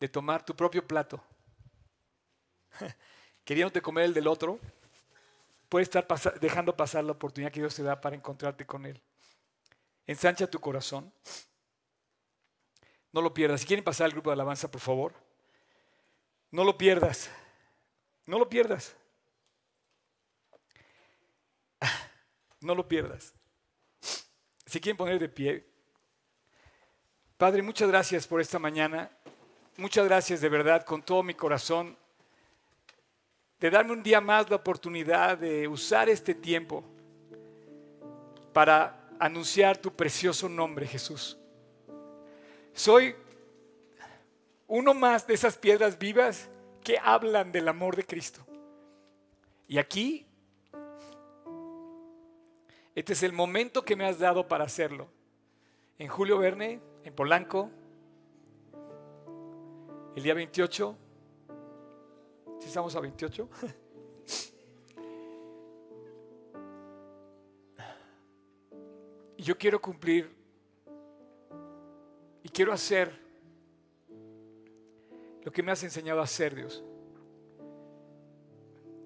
[0.00, 1.22] de tomar tu propio plato,
[3.44, 4.58] queriéndote comer el del otro,
[5.68, 6.06] puedes estar
[6.40, 9.00] dejando pasar la oportunidad que Dios te da para encontrarte con Él.
[10.06, 11.12] Ensancha tu corazón.
[13.12, 13.60] No lo pierdas.
[13.60, 15.12] Si quieren pasar al grupo de alabanza, por favor.
[16.50, 17.30] No lo pierdas.
[18.24, 18.96] No lo pierdas.
[22.60, 23.34] No lo pierdas.
[24.66, 25.66] Si quieren poner de pie.
[27.36, 29.10] Padre, muchas gracias por esta mañana.
[29.76, 31.96] Muchas gracias de verdad con todo mi corazón
[33.60, 36.84] de darme un día más la oportunidad de usar este tiempo
[38.52, 41.38] para anunciar tu precioso nombre, Jesús.
[42.72, 43.14] Soy
[44.68, 46.48] uno más de esas piedras vivas
[46.84, 48.46] que hablan del amor de Cristo.
[49.66, 50.27] Y aquí,
[52.98, 55.06] este es el momento que me has dado para hacerlo.
[56.00, 57.70] En Julio Verne, en Polanco,
[60.16, 60.96] el día 28.
[62.58, 63.48] ¿Si estamos a 28?
[69.36, 70.36] y yo quiero cumplir
[72.42, 73.16] y quiero hacer
[75.44, 76.82] lo que me has enseñado a hacer, Dios.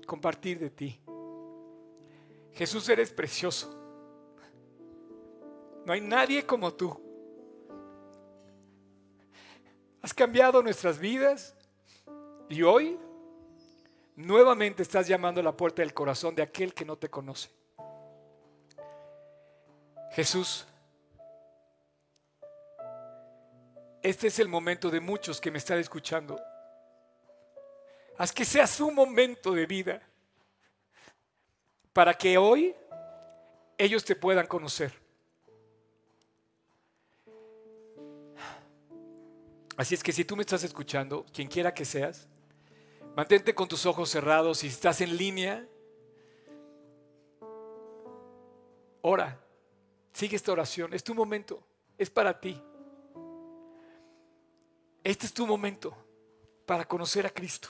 [0.07, 0.99] Compartir de ti.
[2.53, 3.82] Jesús, eres precioso.
[5.85, 7.01] No hay nadie como tú.
[10.01, 11.55] Has cambiado nuestras vidas
[12.49, 12.99] y hoy
[14.17, 17.51] nuevamente estás llamando a la puerta del corazón de aquel que no te conoce.
[20.13, 20.67] Jesús,
[24.03, 26.39] este es el momento de muchos que me están escuchando.
[28.19, 30.03] Haz que sea su momento de vida
[31.93, 32.75] para que hoy
[33.79, 35.02] ellos te puedan conocer.
[39.77, 42.29] Así es que si tú me estás escuchando, quien quiera que seas,
[43.17, 44.59] mantente con tus ojos cerrados.
[44.59, 45.67] Si estás en línea,
[49.01, 49.41] ora,
[50.13, 50.93] sigue esta oración.
[50.93, 51.67] Es tu momento,
[51.97, 52.61] es para ti.
[55.05, 55.97] Este es tu momento
[56.67, 57.69] para conocer a Cristo,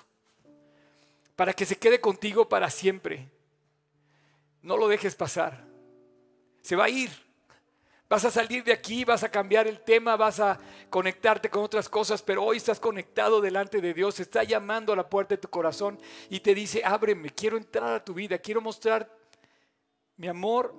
[1.35, 3.31] para que se quede contigo para siempre.
[4.61, 5.67] No lo dejes pasar.
[6.61, 7.11] Se va a ir.
[8.13, 10.61] Vas a salir de aquí, vas a cambiar el tema, vas a
[10.91, 15.09] conectarte con otras cosas, pero hoy estás conectado delante de Dios, está llamando a la
[15.09, 15.99] puerta de tu corazón
[16.29, 19.11] y te dice, ábreme, quiero entrar a tu vida, quiero mostrar
[20.19, 20.75] mi amor,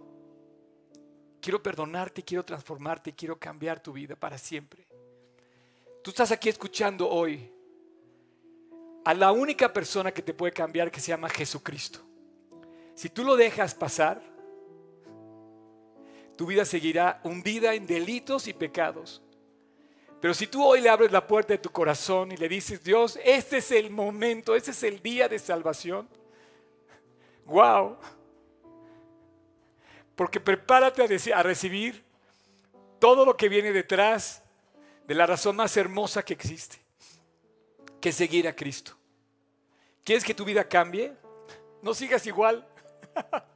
[1.41, 4.85] quiero perdonarte, quiero transformarte, quiero cambiar tu vida para siempre.
[6.03, 7.51] Tú estás aquí escuchando hoy
[9.05, 11.99] a la única persona que te puede cambiar que se llama Jesucristo.
[12.93, 14.32] Si tú lo dejas pasar,
[16.43, 19.21] tu vida seguirá hundida en delitos y pecados.
[20.19, 23.17] Pero si tú hoy le abres la puerta de tu corazón y le dices, Dios,
[23.23, 26.05] este es el momento, este es el día de salvación,
[27.45, 27.95] wow.
[30.17, 31.01] Porque prepárate
[31.33, 32.03] a, recibir
[32.99, 34.43] todo lo que viene detrás
[35.07, 36.75] de la razón más hermosa que existe,
[38.01, 38.97] que seguir a Cristo.
[40.03, 41.13] ¿Quieres que tu vida cambie?
[41.81, 42.67] No sigas igual.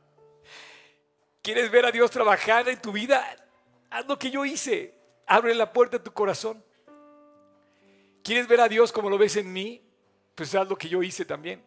[1.48, 3.26] ¿Quieres ver a Dios trabajar en tu vida?
[3.90, 4.94] Haz lo que yo hice.
[5.26, 6.62] Abre la puerta de tu corazón.
[8.22, 9.82] ¿Quieres ver a Dios como lo ves en mí?
[10.36, 11.64] Pues haz lo que yo hice también.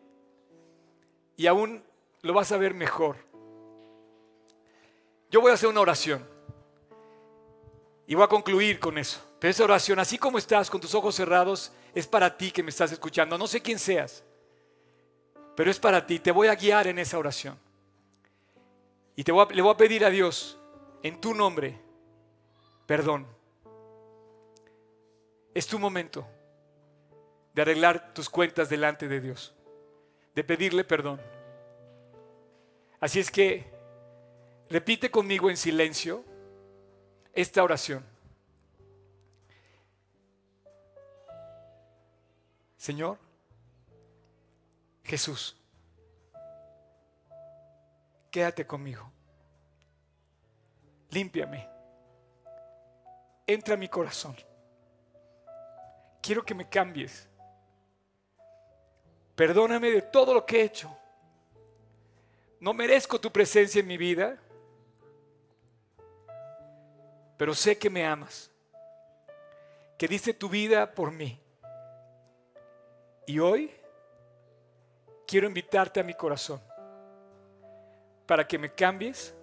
[1.34, 1.82] Y aún
[2.20, 3.16] lo vas a ver mejor.
[5.30, 6.28] Yo voy a hacer una oración.
[8.06, 9.18] Y voy a concluir con eso.
[9.38, 12.68] Pero esa oración, así como estás con tus ojos cerrados, es para ti que me
[12.68, 13.38] estás escuchando.
[13.38, 14.24] No sé quién seas,
[15.56, 16.18] pero es para ti.
[16.18, 17.69] Te voy a guiar en esa oración.
[19.20, 20.58] Y te le voy a pedir a Dios,
[21.02, 21.78] en tu nombre,
[22.86, 23.26] perdón.
[25.52, 26.26] Es tu momento
[27.52, 29.54] de arreglar tus cuentas delante de Dios,
[30.34, 31.20] de pedirle perdón.
[32.98, 33.70] Así es que
[34.70, 36.24] repite conmigo en silencio
[37.34, 38.02] esta oración.
[42.78, 43.18] Señor,
[45.04, 45.59] Jesús,
[48.30, 49.10] quédate conmigo.
[51.10, 51.68] Límpiame.
[53.46, 54.36] Entra a mi corazón.
[56.22, 57.28] quiero que me cambies.
[59.34, 60.94] Perdóname de todo lo que he hecho.
[62.60, 64.38] No merezco tu presencia en mi vida,
[67.38, 68.50] pero sé que me amas,
[69.96, 71.40] que diste tu vida por mí.
[73.26, 73.74] Y hoy
[75.26, 76.60] quiero invitarte a mi corazón
[78.30, 79.34] para que me cambies,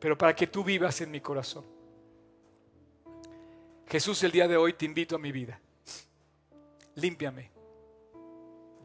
[0.00, 1.64] pero para que tú vivas en mi corazón.
[3.86, 5.60] Jesús, el día de hoy te invito a mi vida.
[6.96, 7.52] Límpiame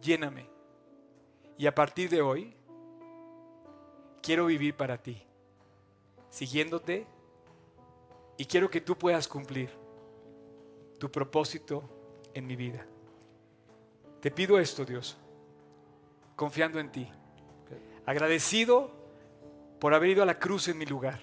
[0.03, 0.47] lléname.
[1.57, 2.53] Y a partir de hoy,
[4.21, 5.23] quiero vivir para ti,
[6.29, 7.07] siguiéndote,
[8.37, 9.71] y quiero que tú puedas cumplir
[10.99, 11.83] tu propósito
[12.35, 12.85] en mi vida.
[14.21, 15.17] Te pido esto, Dios,
[16.35, 17.09] confiando en ti,
[18.05, 18.91] agradecido
[19.79, 21.19] por haber ido a la cruz en mi lugar.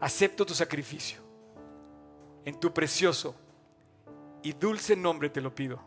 [0.00, 1.20] Acepto tu sacrificio.
[2.44, 3.36] En tu precioso
[4.42, 5.80] y dulce nombre te lo pido.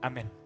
[0.00, 0.39] Amén.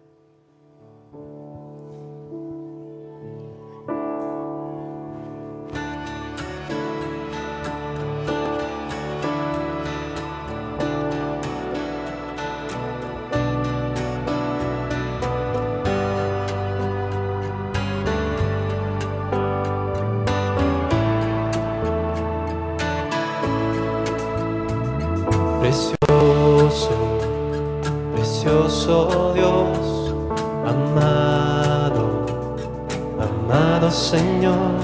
[33.95, 34.75] Señor,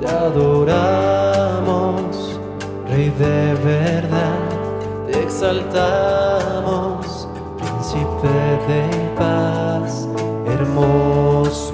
[0.00, 1.18] te adoramos,
[2.88, 4.38] Rey de verdad,
[5.06, 7.26] te exaltamos,
[7.58, 8.28] Príncipe
[8.68, 8.82] de
[9.16, 10.06] paz,
[10.46, 11.72] hermoso,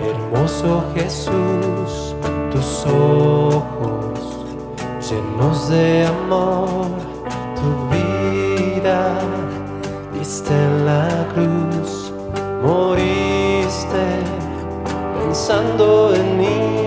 [0.00, 2.16] hermoso Jesús,
[2.50, 4.18] tus ojos
[5.08, 6.88] llenos de amor,
[10.42, 12.12] viste en la cruz,
[12.62, 14.04] moriste
[15.18, 16.81] pensando en mí.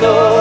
[0.00, 0.39] Cristo.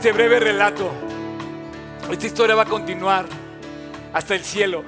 [0.00, 0.90] Este breve relato.
[2.10, 3.26] Esta historia va a continuar
[4.14, 4.82] hasta el cielo,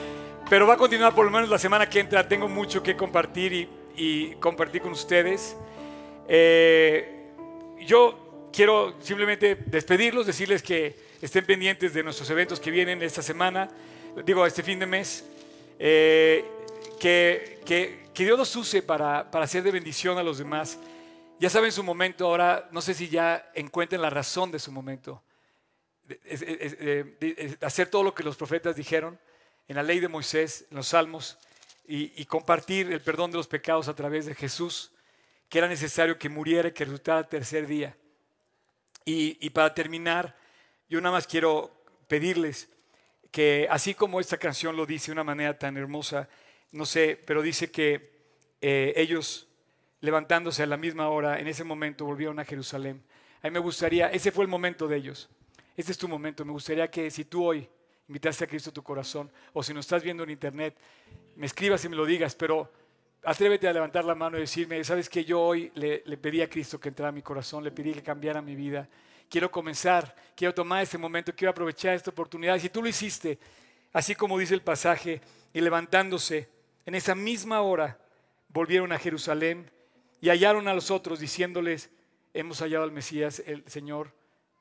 [0.48, 2.26] pero va a continuar por lo menos la semana que entra.
[2.26, 5.54] Tengo mucho que compartir y, y compartir con ustedes.
[6.26, 7.26] Eh,
[7.80, 13.68] yo quiero simplemente despedirlos, decirles que estén pendientes de nuestros eventos que vienen esta semana,
[14.24, 15.26] digo, este fin de mes.
[15.78, 16.42] Eh,
[16.98, 20.78] que, que, que Dios los use para, para ser de bendición a los demás.
[21.44, 25.22] Ya saben su momento, ahora no sé si ya encuentren la razón de su momento.
[26.24, 26.42] Es-
[27.60, 29.20] hacer todo lo que los profetas dijeron
[29.68, 31.36] en la ley de Moisés, en los salmos,
[31.86, 34.92] y, compartir el perdón de los pecados a través de Jesús,
[35.50, 37.94] que era necesario que muriera y que resucitara al tercer día.
[39.04, 40.34] Y, y para terminar,
[40.88, 41.70] yo nada más quiero
[42.08, 42.70] pedirles
[43.30, 46.26] que así como esta canción lo dice de una manera tan hermosa,
[46.72, 48.14] no sé, pero dice que
[48.62, 49.46] eh, ellos
[50.04, 53.02] levantándose a la misma hora, en ese momento volvieron a Jerusalén.
[53.42, 55.30] A mí me gustaría, ese fue el momento de ellos.
[55.74, 56.44] Este es tu momento.
[56.44, 57.66] Me gustaría que si tú hoy
[58.06, 60.76] invitaste a Cristo a tu corazón, o si nos estás viendo en internet,
[61.36, 62.70] me escribas y me lo digas, pero
[63.22, 66.50] atrévete a levantar la mano y decirme, sabes que yo hoy le, le pedí a
[66.50, 68.86] Cristo que entrara a mi corazón, le pedí que cambiara mi vida.
[69.30, 72.58] Quiero comenzar, quiero tomar este momento, quiero aprovechar esta oportunidad.
[72.58, 73.38] Si tú lo hiciste,
[73.90, 75.22] así como dice el pasaje,
[75.54, 76.50] y levantándose
[76.84, 77.98] en esa misma hora,
[78.50, 79.70] volvieron a Jerusalén
[80.24, 81.90] y hallaron a los otros diciéndoles,
[82.32, 84.14] hemos hallado al Mesías, el Señor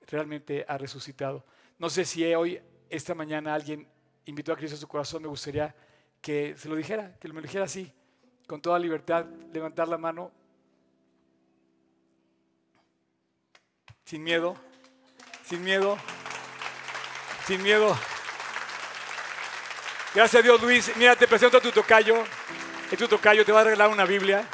[0.08, 1.46] realmente ha resucitado.
[1.80, 2.60] No sé si hoy,
[2.90, 3.88] esta mañana, alguien
[4.26, 5.74] invitó a Cristo a su corazón, me gustaría
[6.20, 7.90] que se lo dijera, que me lo dijera así,
[8.46, 10.34] con toda libertad, levantar la mano,
[14.04, 14.58] sin miedo,
[15.46, 15.98] sin miedo,
[17.48, 17.98] sin miedo.
[20.14, 20.92] Gracias a Dios, Luis.
[20.98, 22.22] Mira, te presento a tu tocayo.
[22.92, 24.46] Es tu tocayo, te va a regalar una Biblia.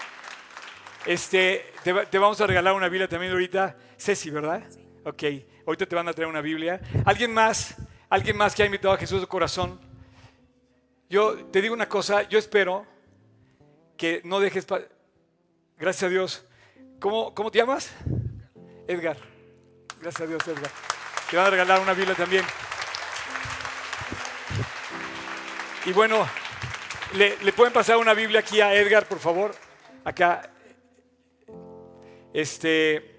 [1.06, 3.76] Este, te, va- te vamos a regalar una Biblia también ahorita.
[3.98, 4.64] Ceci, ¿verdad?
[5.06, 5.24] Ok,
[5.66, 6.80] ahorita te van a traer una Biblia.
[7.06, 7.76] ¿Alguien más?
[8.10, 9.80] ¿Alguien más que ha invitado a Jesús su corazón?
[11.10, 12.86] Yo te digo una cosa, yo espero
[13.98, 14.66] que no dejes...
[15.78, 16.46] Gracias a Dios.
[17.00, 17.92] ¿Cómo, ¿Cómo te llamas?
[18.88, 19.18] Edgar.
[20.02, 20.70] Gracias a Dios, Edgar.
[21.32, 22.44] Te van a regalar una Biblia también.
[25.86, 26.28] Y bueno,
[27.14, 29.56] ¿le, le pueden pasar una Biblia aquí a Edgar, por favor?
[30.04, 30.50] Acá.
[32.34, 33.16] Este,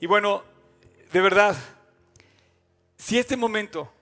[0.00, 0.44] y bueno,
[1.12, 1.56] de verdad,
[2.96, 3.92] si este momento,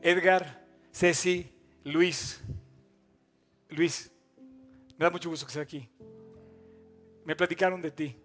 [0.00, 1.52] Edgar, Ceci,
[1.84, 2.42] Luis,
[3.68, 4.10] Luis,
[4.96, 5.88] me da mucho gusto que estés aquí.
[7.24, 8.16] Me platicaron de ti.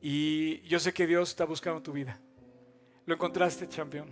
[0.00, 2.20] Y yo sé que Dios está buscando tu vida.
[3.06, 4.10] Lo encontraste, campeón.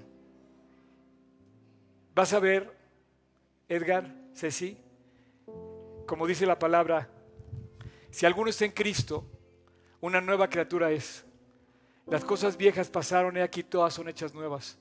[2.14, 2.76] Vas a ver,
[3.68, 4.76] Edgar, Ceci,
[6.06, 7.10] como dice la palabra,
[8.10, 9.26] si alguno está en Cristo,
[10.00, 11.24] una nueva criatura es.
[12.06, 14.78] Las cosas viejas pasaron y aquí todas son hechas nuevas.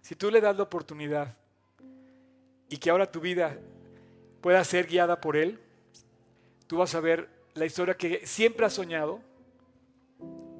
[0.00, 1.36] Si tú le das la oportunidad
[2.68, 3.58] y que ahora tu vida
[4.40, 5.58] pueda ser guiada por Él,
[6.66, 9.20] tú vas a ver la historia que siempre has soñado,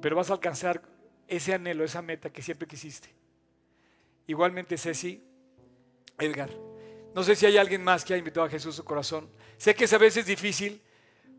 [0.01, 0.81] pero vas a alcanzar
[1.27, 3.09] ese anhelo, esa meta que siempre quisiste.
[4.25, 5.23] Igualmente, Ceci,
[6.19, 6.49] Edgar,
[7.13, 9.29] no sé si hay alguien más que ha invitado a Jesús a su corazón.
[9.57, 10.81] Sé que es a veces difícil,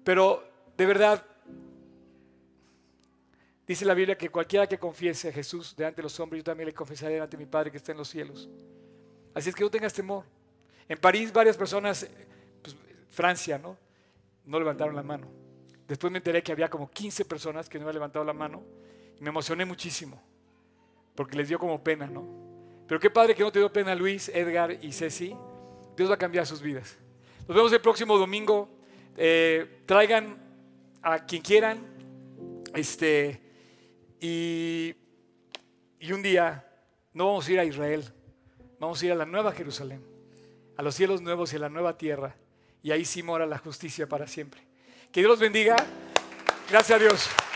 [0.05, 0.43] pero
[0.77, 1.25] de verdad,
[3.69, 6.67] dice la Biblia que cualquiera que confiese a Jesús delante de los hombres, yo también
[6.67, 8.49] le confesaré delante de mi Padre que está en los cielos.
[9.35, 10.25] Así es que no tengas temor.
[10.89, 12.09] En París varias personas,
[12.63, 12.75] pues,
[13.11, 13.77] Francia, ¿no?
[14.47, 15.29] No levantaron la mano.
[15.87, 18.65] Después me enteré que había como 15 personas que no habían levantado la mano
[19.19, 20.21] y me emocioné muchísimo
[21.15, 22.25] porque les dio como pena, ¿no?
[22.87, 25.37] Pero qué padre que no te dio pena Luis, Edgar y Ceci.
[25.97, 26.97] Dios va a cambiar sus vidas.
[27.49, 28.69] Nos vemos el próximo domingo.
[29.17, 30.39] Eh, traigan
[31.03, 31.85] a quien quieran.
[32.73, 33.48] Este,
[34.21, 34.95] y,
[36.01, 36.65] y un día
[37.13, 38.05] no vamos a ir a Israel,
[38.79, 40.05] vamos a ir a la nueva Jerusalén,
[40.77, 42.37] a los cielos nuevos y a la nueva tierra.
[42.83, 44.61] Y ahí sí mora la justicia para siempre.
[45.11, 45.77] Que Dios los bendiga.
[46.71, 47.48] Gracias a Dios.